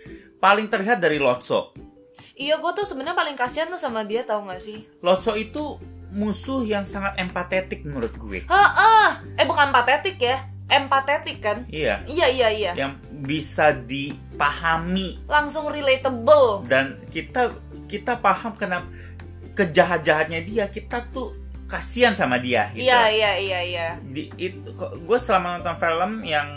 [0.40, 1.74] paling terlihat dari Lotso.
[2.34, 4.82] Iya, gue tuh sebenarnya paling kasihan tuh sama dia tau gak sih?
[5.02, 5.78] Lotso itu
[6.14, 8.46] musuh yang sangat empatetik menurut gue.
[8.46, 11.66] Ha Eh bukan patetik ya, empatetik kan?
[11.68, 12.72] Iya, Iya iya iya.
[12.78, 12.96] yang
[13.26, 16.64] bisa dipahami Langsung relatable.
[16.70, 17.50] dan kita
[17.90, 18.86] kita paham kenapa
[19.54, 21.34] kejahat-jahatnya dia, kita tuh
[21.70, 22.86] kasihan sama dia gitu.
[22.86, 23.88] Iya iya iya iya.
[24.02, 26.48] Di, itu gue selama nonton film yang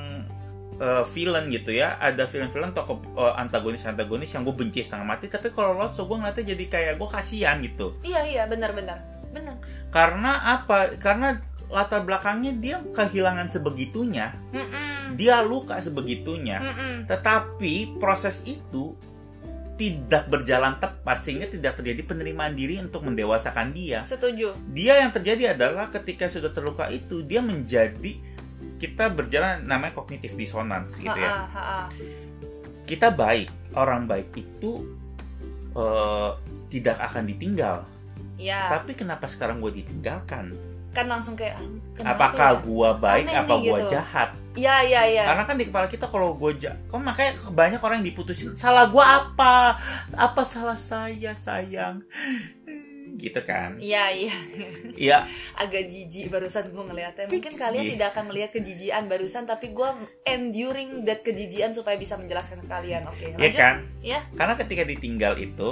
[0.77, 5.49] eh, villain gitu ya, ada film-film tokoh eh, antagonis-antagonis yang gue benci setengah mati, tapi
[5.53, 7.97] kalau Lotso gue ngeliatnya jadi kayak gue kasihan gitu.
[8.05, 9.55] Iya iya benar benar.
[9.93, 10.97] Karena apa?
[10.97, 15.19] Karena latar belakangnya dia kehilangan sebegitunya, Mm-mm.
[15.19, 16.63] dia luka sebegitunya.
[16.63, 16.93] Mm-mm.
[17.05, 18.95] Tetapi proses itu
[19.77, 24.01] tidak berjalan tepat sehingga tidak terjadi penerimaan diri untuk mendewasakan dia.
[24.09, 24.57] Setuju.
[24.73, 28.17] Dia yang terjadi adalah ketika sudah terluka itu dia menjadi
[28.81, 31.45] kita berjalan namanya cognitive dissonance gitu ya.
[32.89, 34.97] Kita baik, orang baik itu
[35.77, 36.31] eh,
[36.73, 37.85] tidak akan ditinggal.
[38.37, 38.69] Iya.
[38.71, 40.53] Tapi kenapa sekarang gue ditinggalkan?
[40.93, 43.91] Kan langsung kayak "Ah, kenapa Apakah ya?" gua baik Aneh apa nih gua gitu.
[43.93, 44.29] jahat?
[44.57, 45.23] Iya iya iya.
[45.29, 48.89] Karena kan di kepala kita kalau gue jahat, kok makanya banyak orang yang diputusin salah
[48.89, 49.77] gua apa?
[50.17, 52.01] Apa salah saya sayang?
[53.13, 53.77] Gitu kan?
[53.77, 54.35] Iya iya.
[54.93, 55.17] Iya,
[55.61, 57.25] Agak jijik barusan gue ngeliatnya.
[57.29, 59.89] Mungkin kalian tidak akan melihat kejijian barusan, tapi gue
[60.25, 63.05] enduring that kejijian supaya bisa menjelaskan ke kalian.
[63.09, 63.57] Oke, Iya lanjut.
[63.61, 63.75] kan?
[64.01, 64.19] Iya.
[64.33, 65.69] Karena ketika ditinggal itu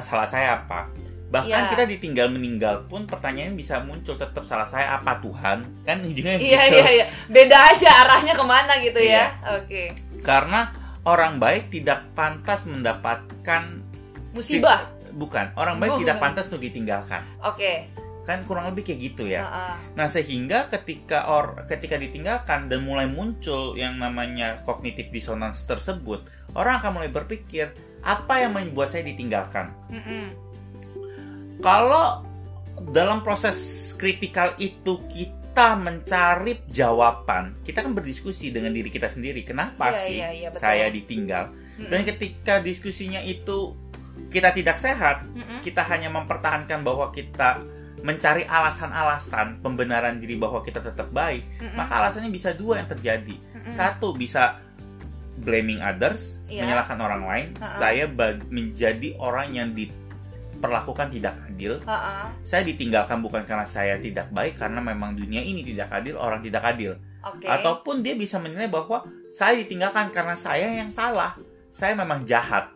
[0.00, 0.90] salah saya apa?
[1.26, 1.70] Bahkan Iya.
[1.70, 5.66] kita ditinggal meninggal pun pertanyaan bisa muncul tetap salah saya apa Tuhan?
[5.82, 6.76] Kan ujungnya Iya gitu.
[6.76, 7.06] iya iya.
[7.26, 9.34] Beda aja arahnya ke mana gitu ya.
[9.52, 9.90] Oke.
[10.20, 10.70] Karena
[11.02, 13.82] orang baik tidak pantas mendapatkan
[14.30, 14.90] Musibah.
[15.12, 16.24] bukan, orang baik Oh, tidak bukan.
[16.24, 17.22] pantas untuk ditinggalkan.
[17.40, 17.86] Oke.
[18.24, 19.44] Kan kurang lebih kayak gitu ya.
[19.44, 19.76] Ha-ha.
[19.92, 26.80] Nah, sehingga ketika or ketika ditinggalkan dan mulai muncul yang namanya cognitive dissonance tersebut, orang
[26.80, 29.72] akan mulai berpikir, apa yang membuat saya ditinggalkan?
[29.88, 30.24] Mm-mm.
[31.64, 32.20] Kalau
[32.92, 33.56] dalam proses
[33.96, 39.40] kritikal itu kita mencari jawaban, kita kan berdiskusi dengan diri kita sendiri.
[39.46, 40.60] Kenapa Iya, sih iya, iya, betul.
[40.60, 41.44] saya ditinggal?
[41.50, 41.90] Mm-mm.
[41.90, 43.72] Dan ketika diskusinya itu
[44.28, 45.64] kita tidak sehat, Mm-mm.
[45.64, 47.64] kita hanya mempertahankan bahwa kita
[48.04, 51.72] mencari alasan-alasan pembenaran diri bahwa kita tetap baik, Mm-mm.
[51.72, 53.36] maka alasannya bisa dua yang terjadi.
[53.56, 53.72] Mm-mm.
[53.72, 54.60] Satu bisa
[55.38, 56.62] blaming others, Iya.
[56.62, 57.48] menyalahkan orang lain.
[57.58, 57.78] Ha-ha.
[57.78, 61.82] Saya bag- menjadi orang yang diperlakukan tidak adil.
[61.84, 62.30] Ha-ha.
[62.42, 66.62] Saya ditinggalkan bukan karena saya tidak baik, karena memang dunia ini tidak adil, orang tidak
[66.62, 66.94] adil.
[67.24, 67.48] Oke.
[67.48, 69.00] Ataupun dia bisa menilai bahwa
[69.32, 71.34] saya ditinggalkan karena saya yang salah.
[71.72, 72.70] Saya memang jahat.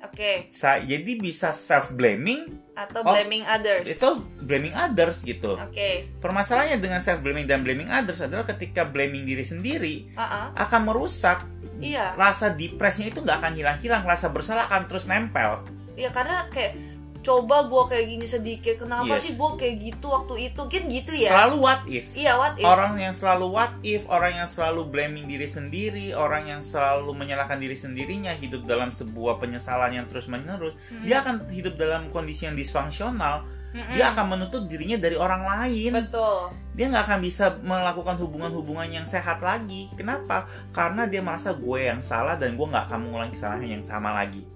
[0.00, 0.46] Oke.
[0.48, 3.82] Sa- jadi bisa self blaming Atau Oh, blaming others.
[3.84, 4.08] itu
[4.40, 5.58] blaming others gitu.
[5.58, 6.06] Oke.
[6.16, 10.54] Permasalahannya dengan self blaming dan blaming others adalah ketika blaming diri sendiri Ha-ha.
[10.56, 11.42] akan merusak
[11.76, 12.14] Iya.
[12.14, 15.66] rasa depresnya itu nggak akan hilang-hilang, rasa bersalah akan terus nempel.
[15.92, 16.78] Iya karena kayak
[17.18, 19.26] coba gue kayak gini sedikit, kenapa Yes.
[19.26, 20.62] sih gue kayak gitu waktu itu?
[20.64, 21.30] Kan gitu ya.
[21.34, 22.04] Selalu what if.
[22.14, 22.64] Iya what if?
[22.64, 27.58] Orang yang selalu what if, orang yang selalu blaming diri sendiri, orang yang selalu menyalahkan
[27.58, 31.04] diri sendirinya, hidup dalam sebuah penyesalan yang terus menerus, Mm-mm.
[31.04, 33.44] dia akan hidup dalam kondisi yang disfungsional.
[33.68, 33.92] Mm-mm.
[33.92, 35.92] Dia akan menutup dirinya dari orang lain.
[35.92, 36.56] Betul.
[36.72, 39.90] dia nggak akan bisa melakukan hubungan-hubungan yang sehat lagi.
[39.98, 40.46] Kenapa?
[40.70, 44.46] Karena dia merasa gue yang salah dan gue nggak akan mengulangi kesalahan yang sama lagi.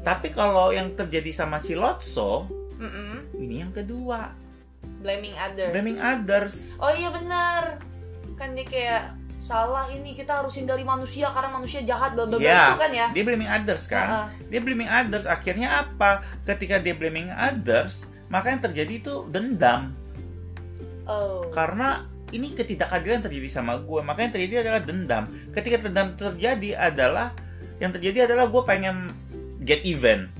[0.00, 3.34] Tapi kalau yang terjadi sama si Lotso, Mm-mm.
[3.36, 4.32] ini yang kedua,
[4.98, 5.70] Blaming others.
[5.74, 6.54] blaming others.
[6.78, 7.78] Oh iya benar.
[8.34, 9.02] Kan dia kayak
[9.38, 13.06] salah ini kita harus hindari manusia karena manusia jahat bla bla Ya, itu kan ya.
[13.14, 14.06] dia blaming others kan.
[14.06, 14.22] Ha-ha.
[14.48, 15.24] Dia blaming others.
[15.24, 16.26] Akhirnya apa?
[16.42, 19.94] Ketika dia blaming others, maka yang terjadi itu dendam.
[21.06, 21.46] Oh.
[21.50, 25.24] Karena ini ketidakadilan terjadi sama gue, maka yang terjadi adalah dendam.
[25.50, 27.32] Ketika dendam terjadi adalah
[27.78, 29.08] yang terjadi adalah gue pengen
[29.68, 30.32] get even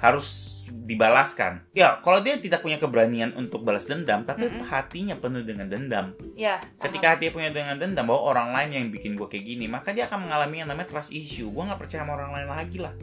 [0.00, 4.64] harus dibalaskan ya kalau dia tidak punya keberanian untuk balas dendam tapi Mm-mm.
[4.66, 6.58] hatinya penuh dengan dendam Ya.
[6.80, 10.08] ketika hatinya punya dengan dendam bahwa orang lain yang bikin gue kayak gini maka dia
[10.08, 12.94] akan mengalami yang namanya trust issue gue nggak percaya sama orang lain lagi lah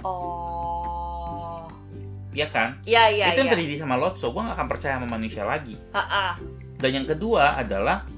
[0.00, 1.68] Oh.
[2.32, 3.54] ya kan Ya ya itu yang ya.
[3.54, 6.38] terjadi sama Lotso gue nggak akan percaya sama manusia lagi Ha-ha.
[6.78, 8.08] dan yang kedua adalah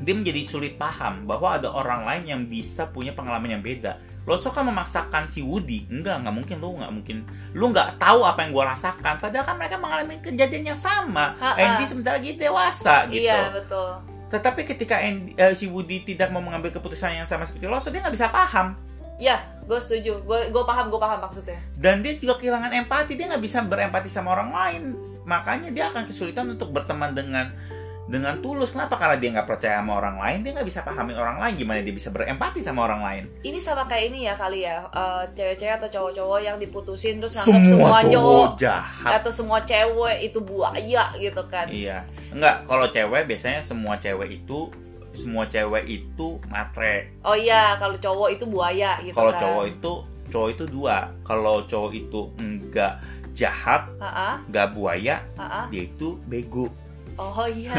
[0.00, 4.52] dia menjadi sulit paham bahwa ada orang lain yang bisa punya pengalaman yang beda Lotso
[4.52, 5.88] kan memaksakan si Woody.
[5.88, 6.56] Enggak nggak mungkin.
[6.60, 7.16] Lu nggak mungkin.
[7.56, 9.14] Lu nggak tahu apa yang gue rasakan.
[9.18, 11.34] Padahal kan mereka mengalami kejadian yang sama.
[11.40, 11.56] Ha-ha.
[11.56, 13.24] Andy sebentar lagi dewasa gitu.
[13.24, 13.90] Iya betul.
[14.30, 17.98] tetapi ketika Andy, eh, si Woody tidak mau mengambil keputusan yang sama seperti Lotso dia
[17.98, 18.78] nggak bisa paham.
[19.18, 20.22] Ya, gue setuju.
[20.22, 21.58] Gue gue paham, gue paham maksudnya.
[21.76, 23.18] dan dia juga kehilangan empati.
[23.18, 24.82] Dia nggak bisa berempati sama orang lain.
[25.26, 27.50] Makanya dia akan kesulitan untuk berteman dengan
[28.10, 28.98] dengan tulus kenapa?
[28.98, 31.94] Karena dia nggak percaya sama orang lain dia nggak bisa pahamin orang lain gimana dia
[31.94, 33.24] bisa berempati sama orang lain.
[33.46, 37.62] Ini sama kayak ini ya kali ya, eh, cewek-cewek atau cowok-cowok yang diputusin terus nganggap
[37.70, 39.10] semua, cowok jahat.
[39.22, 41.70] atau semua cewek itu buaya gitu kan.
[41.70, 42.02] iya.
[42.34, 44.66] Nggak kalau cewek biasanya semua cewek itu
[45.14, 47.14] semua cewek itu matre.
[47.22, 49.42] Oh iya, kalau cowok itu buaya gitu kalau kan.
[49.46, 49.92] cowok itu
[50.34, 50.96] cowok itu dua.
[51.22, 52.98] Kalau cowok itu enggak
[53.30, 53.86] jahat
[54.50, 55.70] nggak buaya ha-ha.
[55.70, 56.66] dia itu bego
[57.20, 57.76] Oh iya.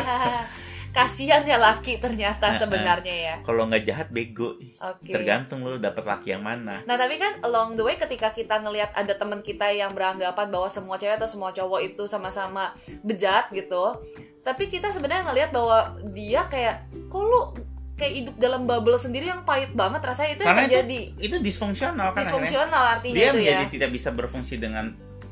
[0.92, 2.60] Kasihan ya laki ternyata Ha-ha.
[2.60, 3.36] sebenarnya ya.
[3.42, 5.08] kalau nggak jahat bego Oke.
[5.08, 8.92] tergantung lu dapet laki yang mana Nah tapi kan along the way ketika kita ngelihat
[8.92, 14.04] ada teman kita yang beranggapan bahwa semua cewek atau semua cowok itu sama-sama bejat gitu,
[14.42, 15.78] tapi kita sebenarnya ngelihat bahwa
[16.12, 16.76] dia kayak,
[17.08, 17.56] kok lu
[17.96, 21.36] kayak hidup dalam bubble sendiri yang pahit banget rasanya itu yang Karena itu- terjadi itu
[21.40, 23.72] disfungsional kan disfungsional artinya dia itu menjadi ya.
[23.72, 24.86] tidak bisa berfungsi dengan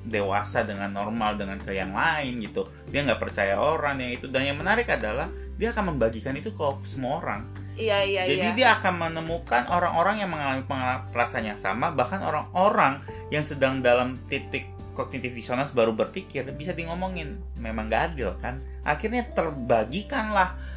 [0.09, 2.67] dewasa dengan normal dengan ke yang lain gitu.
[2.89, 4.25] Dia nggak percaya orang yang itu.
[4.27, 7.41] Dan yang menarik adalah dia akan membagikan itu ke semua orang.
[7.79, 8.57] Iya iya jadi iya.
[8.57, 10.67] dia akan menemukan orang-orang yang mengalami
[11.15, 12.99] perasaan yang sama bahkan orang-orang
[13.31, 14.67] yang sedang dalam titik
[14.99, 17.39] kognitif dissonance baru berpikir bisa di ngomongin.
[17.55, 18.59] Memang gak adil kan?
[18.83, 20.68] Akhirnya terbagikanlah ah,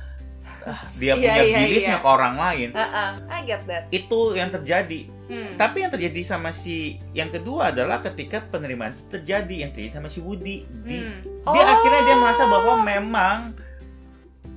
[0.94, 2.02] dia Iya, punya iya, beliefnya iya.
[2.02, 3.82] ke orang lain Ha-ha, I get that.
[3.90, 5.56] itu yang terjadi Hmm.
[5.56, 10.12] tapi yang terjadi sama si yang kedua adalah ketika penerimaan itu terjadi yang terjadi sama
[10.12, 10.68] si Woody.
[10.84, 11.18] Di, Hmm.
[11.48, 11.72] Dia Oh.
[11.72, 13.38] akhirnya dia merasa bahwa memang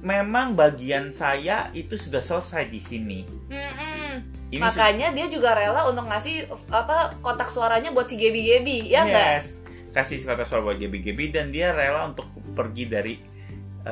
[0.02, 3.20] memang bagian saya itu sudah selesai di sini.
[3.48, 4.12] Mm-mm.
[4.52, 9.02] Ini Makanya dia juga rela untuk ngasih apa kotak suaranya buat si Gebi Gebi, ya
[9.02, 9.28] enggak?
[9.42, 9.48] yes.
[9.90, 13.14] Kasih kata suara buat Gebi-Gebi dan dia rela untuk pergi dari
[13.86, 13.92] eh,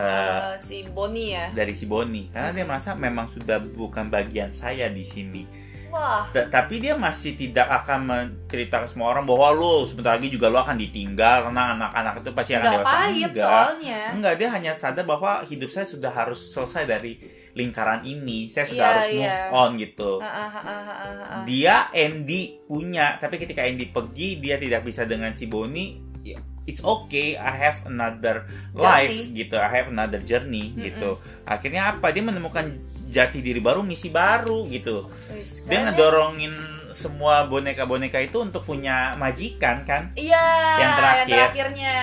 [0.49, 1.53] Eh, si Boni ya.
[1.53, 5.45] dari si Bonnie karena dia merasa memang sudah bukan bagian saya di sini.
[5.87, 10.49] Wah, T- tapi dia masih tidak akan menceritakan semua orang bahwa lo sebentar lagi juga
[10.49, 12.89] lo akan ditinggal karena anak-anak itu pasti akan dewasa.
[12.89, 13.45] pahit Enggak.
[13.45, 13.99] soalnya.
[14.09, 17.13] Enggak, dia hanya sadar bahwa hidup saya sudah harus selesai dari
[17.53, 18.49] lingkaran ini.
[18.49, 19.53] Saya sudah Iya, harus move iya.
[19.53, 20.11] on gitu.
[20.17, 21.41] Ah, ah, ah.
[21.45, 26.01] Dia Andy punya, tapi ketika Andy pergi dia tidak bisa dengan si Bonnie.
[26.25, 29.35] ya, It's okay, I have another life Journey.
[29.35, 29.55] gitu.
[29.55, 30.83] I have another journey Mm-mm.
[30.87, 31.09] gitu.
[31.43, 32.07] Akhirnya apa?
[32.09, 32.79] Dia menemukan
[33.11, 35.11] jati diri baru, misi baru gitu.
[35.35, 36.55] Wis, Dia ngedorongin
[36.93, 40.13] semua boneka-boneka itu untuk punya majikan kan?
[40.13, 40.45] Iya,
[40.77, 41.25] Yang terakhir.
[41.27, 41.95] terakhirnya.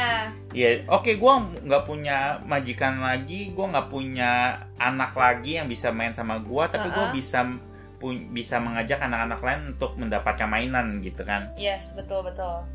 [0.51, 4.31] Ya, oke, gua nggak punya majikan lagi, gua nggak punya
[4.77, 7.15] anak lagi yang bisa main sama gua, tapi gua Uh-uh.
[7.15, 7.47] bisa
[7.97, 11.55] pu- bisa mengajak anak-anak lain untuk mendapatkan mainan gitu kan?
[11.55, 12.67] Yes, betul betul.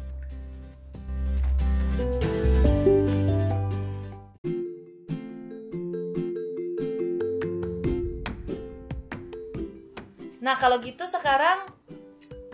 [10.45, 11.65] Nah, kalau gitu sekarang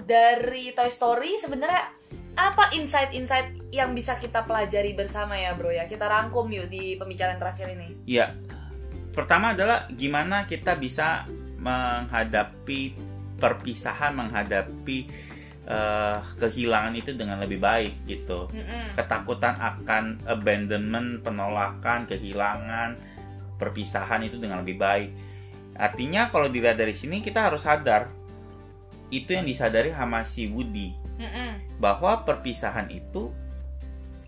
[0.07, 1.91] dari Toy Story sebenarnya
[2.39, 5.91] apa insight-insight yang bisa kita pelajari bersama ya, Bro ya?
[5.91, 8.07] Kita rangkum yuk di pembicaraan terakhir ini.
[8.07, 8.31] Ya,
[9.11, 11.27] pertama adalah gimana kita bisa
[11.59, 12.95] menghadapi
[13.35, 15.11] perpisahan, menghadapi
[15.67, 18.49] eh, kehilangan itu dengan lebih baik gitu.
[18.49, 18.97] Mm-mm.
[18.97, 22.97] Ketakutan akan abandonment, penolakan, kehilangan,
[23.61, 25.09] perpisahan itu dengan lebih baik.
[25.77, 28.09] Artinya kalau dilihat dari sini kita harus sadar
[29.11, 31.77] itu yang disadari sama si Woody Mm-mm.
[31.77, 33.29] bahwa perpisahan itu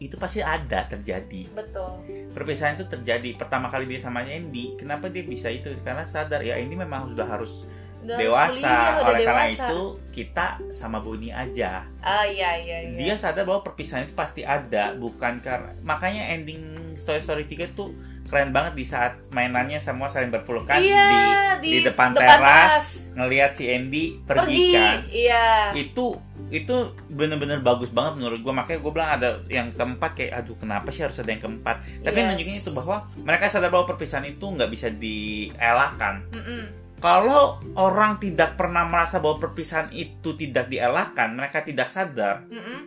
[0.04, 1.48] itu pasti ada terjadi.
[1.56, 2.04] Betul.
[2.36, 4.76] Perpisahan itu terjadi pertama kali dia sama Andy.
[4.76, 5.72] Kenapa dia bisa itu?
[5.80, 7.64] Karena sadar ya ini memang sudah harus
[8.06, 8.74] Harus dewasa.
[9.02, 9.66] Oleh karena dewasa.
[9.66, 9.82] itu
[10.12, 11.88] kita sama Bonnie aja.
[12.00, 12.98] Ah iya iya iya.
[12.98, 16.62] Dia sadar bahwa perpisahan itu pasti ada, bukan karena makanya ending
[17.00, 17.90] Toy Story 3 tuh
[18.24, 23.70] keren banget di saat mainannya semua saling berpelukan iya, di, di depan, teras ngelihat si
[23.70, 24.68] Andy pergi, pergi.
[24.74, 24.98] kan.
[25.06, 25.46] Iya.
[25.78, 26.18] Itu
[26.50, 26.76] itu
[27.10, 31.02] bener-bener bagus banget menurut gue makanya gue bilang ada yang keempat kayak aduh kenapa sih
[31.02, 32.28] harus ada yang keempat tapi Yes.
[32.30, 36.64] nunjukin itu bahwa mereka sadar bahwa perpisahan itu nggak bisa dielakkan Mm-mm.
[37.04, 42.48] Kalau orang tidak pernah merasa bahwa perpisahan itu tidak dielakkan, mereka tidak sadar.
[42.48, 42.80] Mm-mm.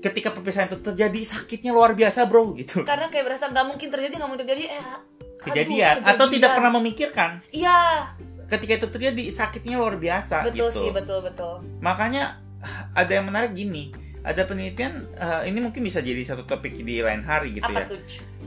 [0.00, 2.80] Ketika perpisahan itu terjadi, sakitnya luar biasa, bro, gitu.
[2.88, 6.56] karena kayak berasa nggak mungkin terjadi nggak mungkin terjadi eh aduh, Kejadian atau tidak kejadian.
[6.56, 7.30] pernah memikirkan.
[7.52, 7.78] iya
[8.46, 10.80] Ketika itu terjadi, sakitnya luar biasa, betul gitu.
[10.80, 12.38] sih betul betul Makanya
[12.94, 13.90] ada yang menarik gini,
[14.22, 17.86] ada penelitian eh, ini mungkin bisa jadi satu topik di lain hari gitu apa ya.
[17.90, 18.00] tuh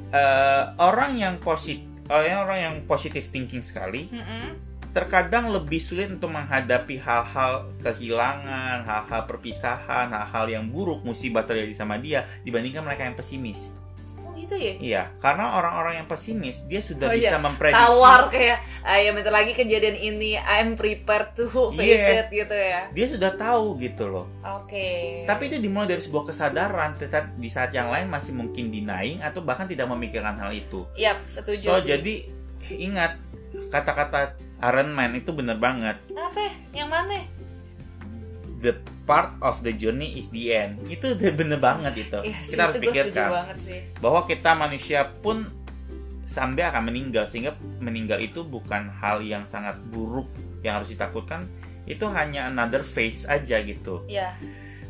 [0.09, 4.68] Eh, orang yang positif, orang yang positif thinking sekali, Mm-mm.
[4.89, 11.95] Terkadang lebih sulit untuk menghadapi hal-hal kehilangan, hal-hal perpisahan, hal-hal yang buruk, musibah terjadi sama
[11.95, 13.73] dia dibandingkan mereka yang pesimis.
[14.19, 17.37] oh gitu ya Iya, karena orang-orang yang pesimis dia sudah Oh, bisa iya.
[17.37, 17.77] memprediksi.
[17.77, 22.19] tawar kayak ayo bentar lagi kejadian ini I'm prepared to face Iya.
[22.19, 24.25] it gitu ya Dia sudah tahu gitu loh.
[24.41, 24.89] oke
[25.23, 29.39] Tapi itu dimulai dari sebuah kesadaran, tetap di saat yang lain masih mungkin denying atau
[29.39, 30.81] bahkan tidak memikirkan hal itu.
[30.93, 31.93] Yap, setuju So sih.
[31.93, 32.13] jadi
[32.69, 33.17] ingat
[33.69, 35.97] kata-kata Iron Man itu bener banget.
[36.11, 36.51] Apa?
[36.75, 37.17] Yang mana?
[38.59, 38.75] The
[39.07, 40.83] part of the journey is the end.
[40.91, 42.19] Itu udah bener banget itu.
[42.27, 43.27] Iya sih, kita harus itu pikirkan
[44.03, 45.47] bahwa kita manusia pun
[46.27, 50.27] someday akan meninggal sehingga meninggal itu bukan hal yang sangat buruk
[50.61, 51.47] yang harus ditakutkan.
[51.87, 54.03] Itu hanya another phase aja gitu.
[54.05, 54.35] Ya,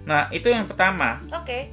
[0.09, 1.21] Nah, itu yang pertama.
[1.29, 1.69] oke.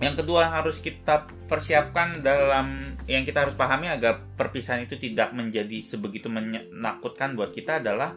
[0.00, 5.84] Yang kedua harus kita persiapkan dalam yang kita harus pahami agar perpisahan itu tidak menjadi
[5.84, 8.16] sebegitu menakutkan buat kita adalah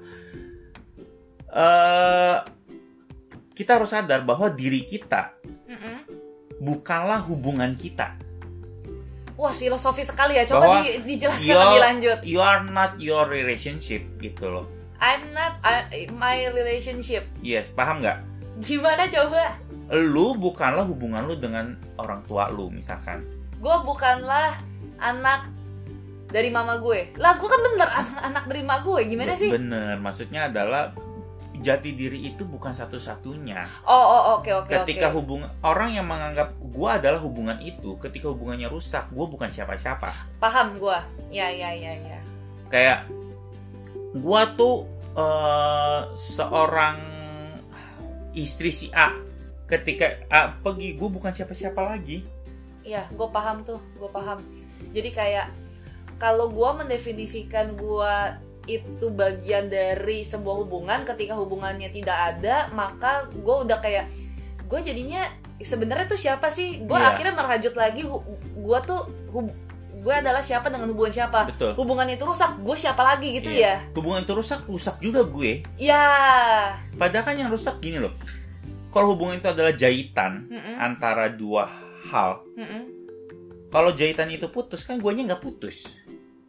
[1.47, 2.37] eh
[3.57, 5.33] kita harus sadar bahwa diri kita
[5.65, 5.97] Mm-mm.
[6.61, 8.13] bukanlah hubungan kita.
[9.37, 10.49] Wah, filosofi sekali ya.
[10.49, 12.17] Coba Bahwa di- dijelaskan lebih lanjut.
[12.25, 14.65] You are not your relationship gitu loh.
[14.97, 17.25] I'm not I- my relationship.
[17.45, 18.17] Yes, paham nggak?
[18.65, 19.53] Gimana coba?
[19.87, 23.23] Lu bukanlah hubungan lu dengan orang tua lu misalkan.
[23.57, 24.53] Gue bukanlah
[24.99, 25.47] anak
[26.27, 27.15] dari mama gue.
[27.15, 28.99] Lah, gue kan bener anak, anak dari mama gue.
[29.07, 29.47] Gimana sih?
[29.47, 30.91] Bener, maksudnya adalah
[31.57, 33.65] jati diri itu bukan satu-satunya.
[33.87, 35.17] Oh, oh, oke, oke, ketika oke.
[35.21, 40.77] hubungan orang yang menganggap gua adalah hubungan itu ketika hubungannya rusak gua bukan siapa-siapa Paham
[40.77, 40.97] gue.
[41.33, 42.19] Ya, ya, ya, ya.
[42.69, 42.99] kayak
[44.21, 44.85] gua tuh
[45.17, 46.01] eh,
[46.37, 46.97] seorang
[48.37, 49.09] istri si A
[49.67, 52.23] ketika A pergi gua bukan siapa-siapa lagi
[52.81, 54.39] Iya, gue paham tuh, gue paham.
[54.95, 55.51] Jadi kayak
[56.15, 58.13] kalau gue mendefinisikan gue
[58.65, 64.07] itu bagian dari sebuah hubungan, ketika hubungannya tidak ada, maka gue udah kayak
[64.63, 65.27] gue jadinya
[65.59, 66.87] sebenarnya tuh siapa sih?
[66.87, 67.11] Gue Iya.
[67.11, 68.07] akhirnya merajut lagi,
[68.55, 69.01] gue tuh
[69.97, 71.51] gue adalah siapa dengan hubungan siapa?
[71.51, 73.83] betul Hubungan itu rusak, gue siapa lagi gitu Iya.
[73.83, 73.91] ya?
[73.91, 76.07] hubungan itu rusak rusak juga gue Ya.
[76.95, 78.15] padahal kan yang rusak gini loh
[78.93, 81.67] kalau hubungan itu adalah jahitan Mm-mm, antara dua
[82.07, 82.43] hal
[83.67, 85.91] kalau jahitan itu putus kan guanya nggak putus.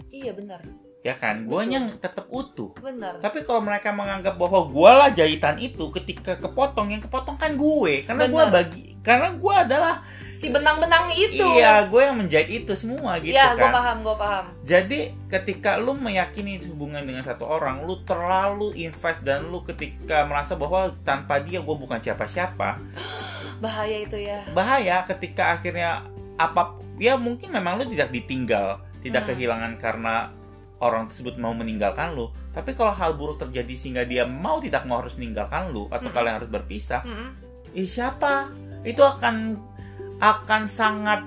[0.09, 0.63] Iya benar,
[1.03, 1.45] ya kan?
[1.45, 2.73] Guanya tetap utuh.
[2.79, 3.21] Benar.
[3.21, 8.07] Tapi kalau mereka menganggap bahwa gue lah jahitan itu ketika kepotong yang kepotong kan gue.
[8.07, 8.55] Karena gue Benar.
[8.55, 9.95] bagi karena gue adalah
[10.39, 11.43] Si benang-benang itu.
[11.53, 13.75] iya gue yang menjahit itu semua gitu Iya, gue kan.
[13.75, 14.45] paham, gue paham.
[14.63, 20.55] Jadi ketika lu meyakini hubungan dengan satu orang, lu terlalu invest dan lu ketika merasa
[20.55, 22.79] bahwa tanpa dia gue bukan siapa-siapa,
[23.59, 24.47] Bahaya itu ya.
[24.53, 29.31] bahaya ketika akhirnya apa ya mungkin memang lu tidak ditinggal, tidak Hmm.
[29.33, 30.31] kehilangan karena
[30.79, 32.31] orang tersebut mau meninggalkan lu.
[32.49, 36.15] Tapi kalau hal buruk terjadi sehingga dia mau tidak mau harus meninggalkan lu atau Hmm.
[36.15, 37.31] kalian harus berpisah, Mm-mm.
[37.73, 38.47] eh siapa?
[38.81, 39.59] Itu akan
[40.19, 41.23] akan sangat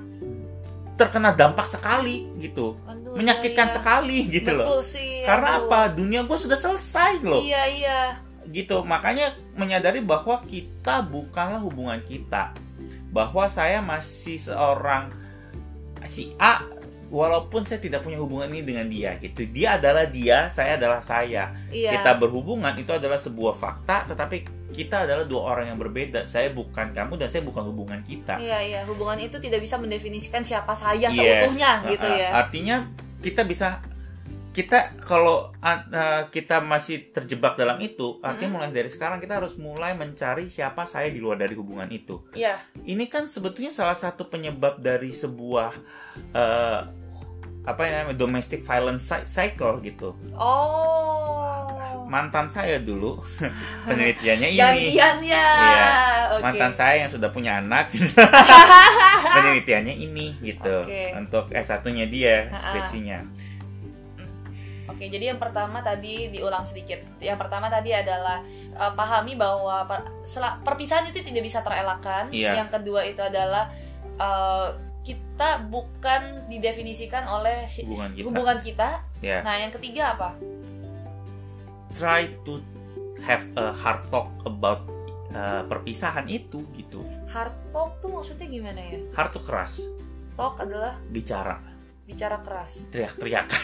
[0.99, 2.77] terkena dampak sekali gitu.
[2.85, 3.77] Aduh, Menyakitkan iya, iya.
[3.81, 4.83] sekali gitu Betul loh.
[4.85, 5.25] sih.
[5.25, 5.67] Karena aduh.
[5.67, 5.79] apa?
[5.97, 7.41] Dunia gue sudah selesai loh.
[7.41, 8.01] Iya iya.
[8.45, 8.77] Gitu.
[8.85, 12.53] Makanya menyadari bahwa kita bukanlah hubungan kita.
[13.09, 15.09] Bahwa saya masih seorang
[16.05, 16.61] si A
[17.12, 19.43] walaupun saya tidak punya hubungan ini dengan dia gitu.
[19.51, 21.51] Dia adalah dia, saya adalah saya.
[21.68, 21.99] Iya.
[21.99, 26.24] Kita berhubungan itu adalah sebuah fakta, tetapi kita adalah dua orang yang berbeda.
[26.24, 28.39] Saya bukan kamu dan saya bukan hubungan kita.
[28.39, 28.80] Iya iya.
[28.88, 31.20] Hubungan itu tidak bisa mendefinisikan siapa saya Yes.
[31.20, 32.30] seutuhnya gitu Uh, uh, ya.
[32.32, 32.76] Artinya
[33.20, 33.84] kita bisa
[34.51, 39.95] kita kalau uh, kita masih terjebak dalam itu, artinya mulai dari sekarang kita harus mulai
[39.95, 42.28] mencari siapa saya di luar dari hubungan itu.
[42.36, 42.59] Iya.
[42.84, 45.72] Ini kan sebetulnya salah satu penyebab dari sebuah
[46.36, 47.00] uh,
[47.62, 50.18] apa yang namanya domestic violence cy- cycle gitu.
[50.34, 51.70] Oh.
[52.09, 53.22] Mantan saya dulu
[53.88, 54.59] penelitiannya ini.
[54.59, 55.47] Gantian ya.
[55.47, 55.88] Iya.
[56.36, 56.43] Oke.
[56.43, 57.93] Mantan saya yang sudah punya anak
[59.38, 61.16] penelitiannya ini gitu Oke.
[61.16, 63.20] untuk S1-nya dia skripsinya.
[64.91, 66.99] Oke, jadi yang pertama tadi diulang sedikit.
[67.24, 68.43] Yang pertama tadi adalah
[68.76, 70.09] eh, pahami bahwa per-
[70.66, 72.28] perpisahan itu tidak bisa terelakkan.
[72.30, 72.59] Iya.
[72.66, 73.72] Yang kedua itu adalah
[74.20, 74.68] eh,
[75.01, 78.25] kita bukan didefinisikan oleh Hubungan kita.
[78.25, 78.89] hubungan kita.
[79.19, 79.41] Ya.
[79.41, 80.29] Nah, yang ketiga apa?
[81.91, 82.63] try to
[83.19, 84.87] have a hard talk about
[85.29, 88.95] uh, perpisahan itu gitu Hard talk tuh maksudnya gimana ya?
[89.11, 89.75] hard tuh keras
[90.33, 91.59] Talk adalah bicara
[92.01, 92.87] bicara keras.
[92.89, 93.63] teriak-teriakan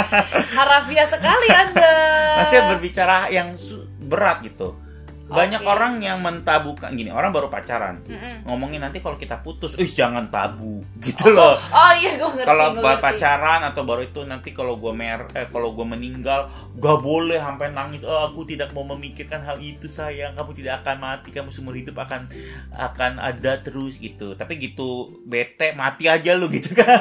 [0.56, 1.92] Harafiah sekali Anda.
[2.38, 3.56] maksudnya berbicara yang
[3.98, 4.76] berat gitu
[5.24, 5.72] banyak Oke.
[5.72, 8.44] orang yang mentabukan gini orang baru pacaran Mm-mm.
[8.44, 11.56] ngomongin nanti kalau kita putus, ih jangan tabu gitu loh.
[11.56, 12.48] Oh iya gue ngerti.
[12.48, 13.00] Kalau ngerti.
[13.00, 17.72] pacaran atau baru itu nanti kalau gue mer, eh kalau gue meninggal, gak boleh sampai
[17.72, 18.04] nangis.
[18.04, 20.36] Oh aku tidak mau memikirkan hal itu sayang.
[20.36, 22.28] Kamu tidak akan mati, kamu seumur hidup akan
[22.72, 24.36] akan ada terus gitu.
[24.36, 26.96] Tapi gitu bete mati aja lu gitu kan.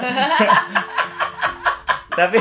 [2.20, 2.40] Tapi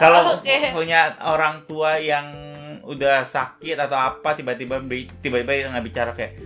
[0.00, 0.70] kalau Oke.
[0.70, 2.53] punya orang tua yang
[2.86, 4.78] udah sakit atau apa tiba-tiba
[5.18, 6.36] tiba-tiba nggak bicara kayak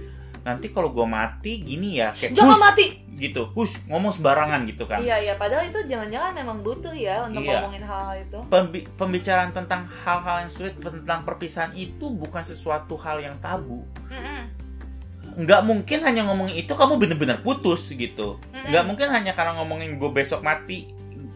[0.41, 2.87] nanti kalau gue mati gini ya kayak Jangan "Hus," mati.
[3.13, 7.43] gitu hus ngomong sembarangan gitu kan Iya iya padahal itu jangan-jangan memang butuh ya untuk
[7.43, 7.59] Iya.
[7.59, 8.39] ngomongin hal-hal itu.
[8.47, 14.41] Pembi- pembicaraan tentang hal-hal yang sulit tentang perpisahan itu bukan sesuatu hal yang tabu Mm-mm.
[15.37, 18.71] nggak mungkin hanya ngomongin itu kamu bener-bener putus gitu Mm-mm.
[18.71, 20.89] nggak mungkin hanya karena ngomongin gue besok mati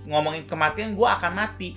[0.02, 1.76] ngomongin kematian gue akan mati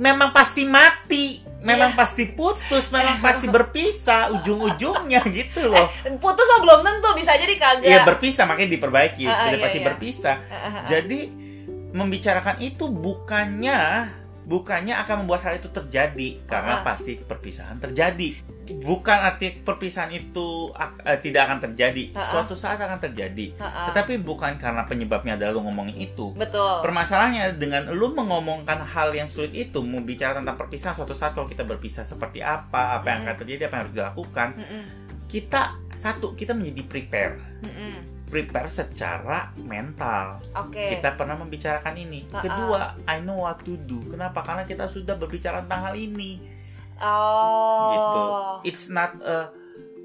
[0.00, 1.98] memang pasti mati memang Iya.
[2.00, 7.84] pasti putus memang pasti berpisah ujung-ujungnya gitu loh Putus mah belum tentu bisa jadi kagak.
[7.84, 9.86] Iya berpisah makanya diperbaiki ah, udah iya, pasti iya.
[9.86, 10.84] berpisah Ah, ah, ah.
[10.88, 11.20] Jadi
[11.92, 13.80] membicarakan itu bukannya
[14.40, 16.82] bukannya akan membuat hal itu terjadi karena Ah.
[16.82, 18.28] pasti perpisahan terjadi.
[18.78, 22.14] Bukan arti perpisahan itu ak- eh, tidak akan terjadi.
[22.14, 22.26] Ah, ah.
[22.30, 23.58] Suatu saat akan terjadi.
[23.58, 23.86] Ah, ah.
[23.90, 26.30] Tetapi bukan karena penyebabnya adalah lu ngomongin itu.
[26.38, 26.86] Betul.
[26.86, 31.66] Permasalahannya dengan lu mengomongkan hal yang sulit itu, membicara tentang perpisahan suatu saat kalau kita
[31.66, 34.82] berpisah seperti apa, apa yang akan terjadi, apa yang harus dilakukan, Mm-mm.
[35.26, 35.62] kita
[35.96, 37.94] satu kita menjadi prepare, Mm-mm.
[38.26, 40.96] prepare secara mental Oke.
[40.96, 42.24] kita pernah membicarakan ini.
[42.30, 44.06] Ah, Kedua, I know what to do.
[44.06, 44.40] Kenapa?
[44.40, 46.59] Karena kita sudah berbicara tentang hal ini.
[47.00, 47.90] Oh.
[47.90, 48.20] Gitu.
[48.68, 49.50] It's not a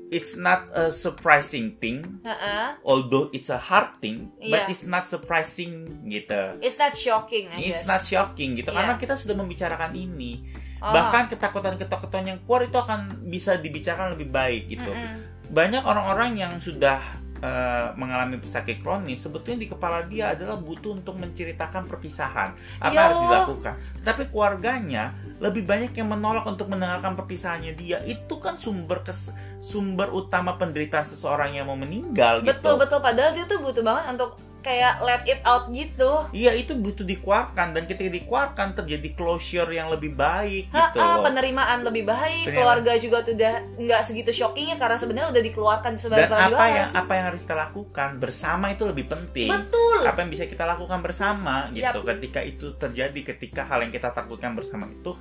[0.06, 2.78] it's not a surprising thing, Ha-ha.
[2.86, 4.70] although it's a hard thing, but Iya.
[4.70, 6.62] it's not surprising gitu.
[6.62, 7.89] It's not shocking, I It's guess.
[7.89, 8.78] not shocking gitu Iya.
[8.78, 10.46] karena kita sudah membicarakan ini.
[10.78, 10.93] Oh.
[10.93, 14.91] Bahkan ketakutan-ketakutan yang keluar itu akan bisa dibicarakan lebih baik gitu.
[14.93, 15.34] Mm-mm.
[15.46, 17.02] banyak orang-orang yang sudah
[17.46, 22.58] eh, mengalami sakit kronis sebetulnya di kepala dia adalah butuh untuk menceritakan perpisahan.
[22.82, 22.96] Apa Iya.
[22.98, 23.74] yang harus dilakukan?
[24.02, 25.04] Tapi keluarganya
[25.38, 28.02] lebih banyak yang menolak untuk mendengarkan perpisahannya dia.
[28.04, 29.30] Itu kan sumber kes
[29.62, 32.50] sumber utama penderitaan seseorang yang mau meninggal gitu.
[32.50, 33.00] Betul betul.
[33.02, 34.32] Padahal dia tuh butuh banget untuk
[34.66, 36.26] kayak let it out gitu.
[36.34, 41.22] iya itu butuh dikeluarkan dan ketika dikeluarkan terjadi closure yang lebih baik Ha, gitu ah,
[41.22, 41.30] loh.
[41.30, 42.57] penerimaan lebih baik, Penerimaan.
[42.57, 46.89] keluarga juga tuh udah nggak segitu shockingnya karena sebenarnya udah dikeluarkan dan sebagai apa yang
[46.89, 50.01] apa yang harus kita lakukan bersama itu lebih penting Betul.
[50.01, 54.57] apa yang bisa kita lakukan bersama gitu ketika itu terjadi ketika hal yang kita takutkan
[54.57, 55.13] bersama itu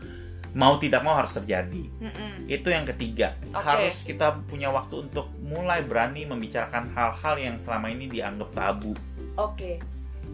[0.55, 2.47] mau tidak mau harus terjadi Mm-mm.
[2.47, 3.59] itu yang ketiga Oke.
[3.61, 8.95] harus kita punya waktu untuk mulai berani membicarakan hal-hal yang selama ini dianggap tabu
[9.39, 9.83] Oke.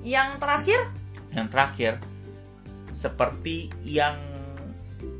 [0.04, 0.80] Yang terakhir
[1.30, 1.92] yang terakhir
[2.90, 4.18] seperti yang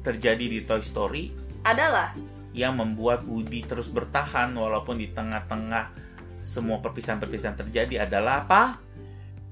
[0.02, 1.30] terjadi di Toy Story
[1.62, 2.12] adalah
[2.50, 5.94] yang membuat Woody terus bertahan walaupun di tengah-tengah
[6.42, 8.62] semua perpisahan-perpisahan terjadi adalah apa?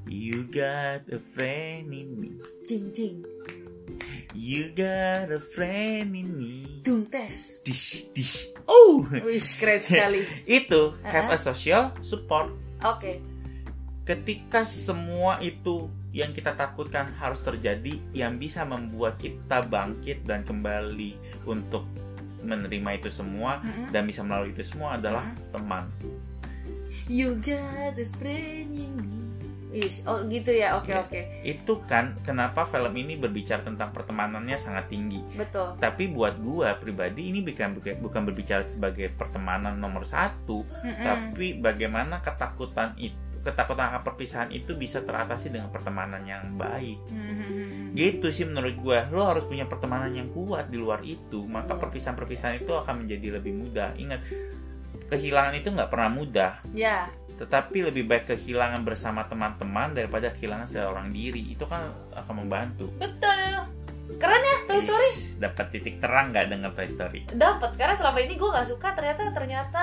[0.09, 2.41] You got a friend in me.
[2.65, 3.21] ding ding
[4.37, 6.81] You got a friend in me.
[6.85, 7.61] dung tes.
[7.65, 8.53] Dish, dish.
[8.69, 10.21] Oh, Wih, keren sekali.
[10.61, 12.53] itu have a social support.
[12.85, 13.21] Oke.
[14.09, 21.45] Ketika semua itu yang kita takutkan harus terjadi, yang bisa membuat kita bangkit dan kembali
[21.45, 21.85] untuk
[22.41, 23.93] menerima itu semua Mm-mm.
[23.93, 25.93] dan bisa melalui itu semua adalah teman.
[27.05, 29.19] You got a friend in me.
[30.09, 30.81] Oh gitu ya.
[30.81, 31.05] Oke Iya.
[31.05, 31.21] oke.
[31.45, 35.21] Itu kan kenapa film ini berbicara tentang pertemanannya sangat tinggi.
[35.37, 35.77] Betul.
[35.77, 41.05] Tapi buat gua pribadi ini bukan bukan berbicara sebagai pertemanan nomor satu, Mm-mm.
[41.05, 47.01] tapi bagaimana ketakutan itu ketakutan akan perpisahan itu bisa teratasi dengan pertemanan yang baik.
[47.09, 47.97] Mhm.
[47.97, 48.99] Gitu sih menurut gue.
[49.09, 53.57] Lo harus punya pertemanan yang kuat di luar itu, maka perpisahan-perpisahan itu akan menjadi lebih
[53.57, 53.97] mudah.
[53.97, 54.21] Ingat,
[55.09, 57.09] kehilangan itu nggak pernah mudah, Ya.
[57.41, 61.57] tetapi lebih baik kehilangan bersama teman-teman daripada kehilangan seorang diri.
[61.57, 62.93] Itu kan akan membantu.
[63.01, 63.78] Betul.
[64.17, 65.11] Keren ya Toy Story?
[65.37, 67.29] Dapat titik terang nggak dengan Toy Story?
[67.29, 69.83] Dapat karena selama ini gue nggak suka ternyata ternyata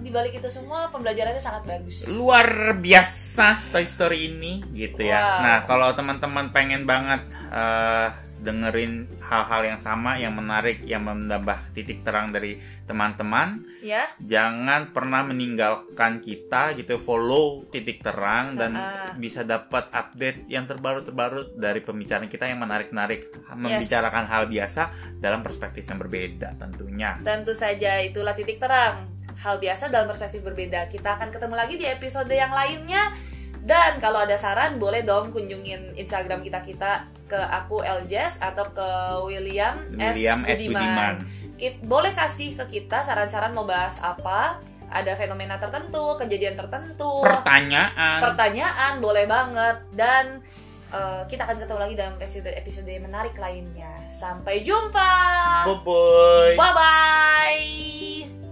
[0.00, 2.08] di balik itu semua pembelajarannya sangat bagus.
[2.08, 5.20] luar biasa Toy Story ini gitu ya.
[5.20, 5.38] Wow.
[5.44, 7.20] Nah kalau teman-teman pengen banget
[7.52, 8.08] eh,
[8.46, 13.66] dengerin hal-hal yang sama yang menarik yang menambah titik terang dari teman-teman.
[13.82, 14.06] Ya.
[14.22, 19.10] Jangan pernah meninggalkan kita gitu follow titik terang dan Ah.
[19.18, 23.34] bisa dapat update yang terbaru-terbaru dari pembicaraan kita yang menarik-narik.
[23.50, 24.82] Membicarakan hal biasa
[25.18, 27.18] dalam perspektif yang berbeda tentunya.
[27.26, 29.10] Tentu saja itulah titik terang.
[29.42, 30.86] Hal biasa dalam perspektif berbeda.
[30.86, 33.10] Kita akan ketemu lagi di episode yang lainnya.
[33.66, 36.92] Dan kalau ada saran boleh dong kunjungin Instagram kita kita
[37.26, 38.88] ke aku Eljes atau ke
[39.26, 40.58] William, William S.
[40.62, 41.14] Budiman.
[41.56, 44.62] Kit- boleh kasih ke kita saran-saran mau bahas apa?
[44.86, 47.20] Ada fenomena tertentu kejadian tertentu.
[47.26, 48.22] Pertanyaan.
[48.22, 49.76] Pertanyaan boleh banget.
[49.90, 50.38] Dan
[50.94, 53.90] eh, kita akan ketemu lagi dalam episode episode menarik lainnya.
[54.06, 55.12] Sampai jumpa.
[55.66, 58.45] Bye bye bye bye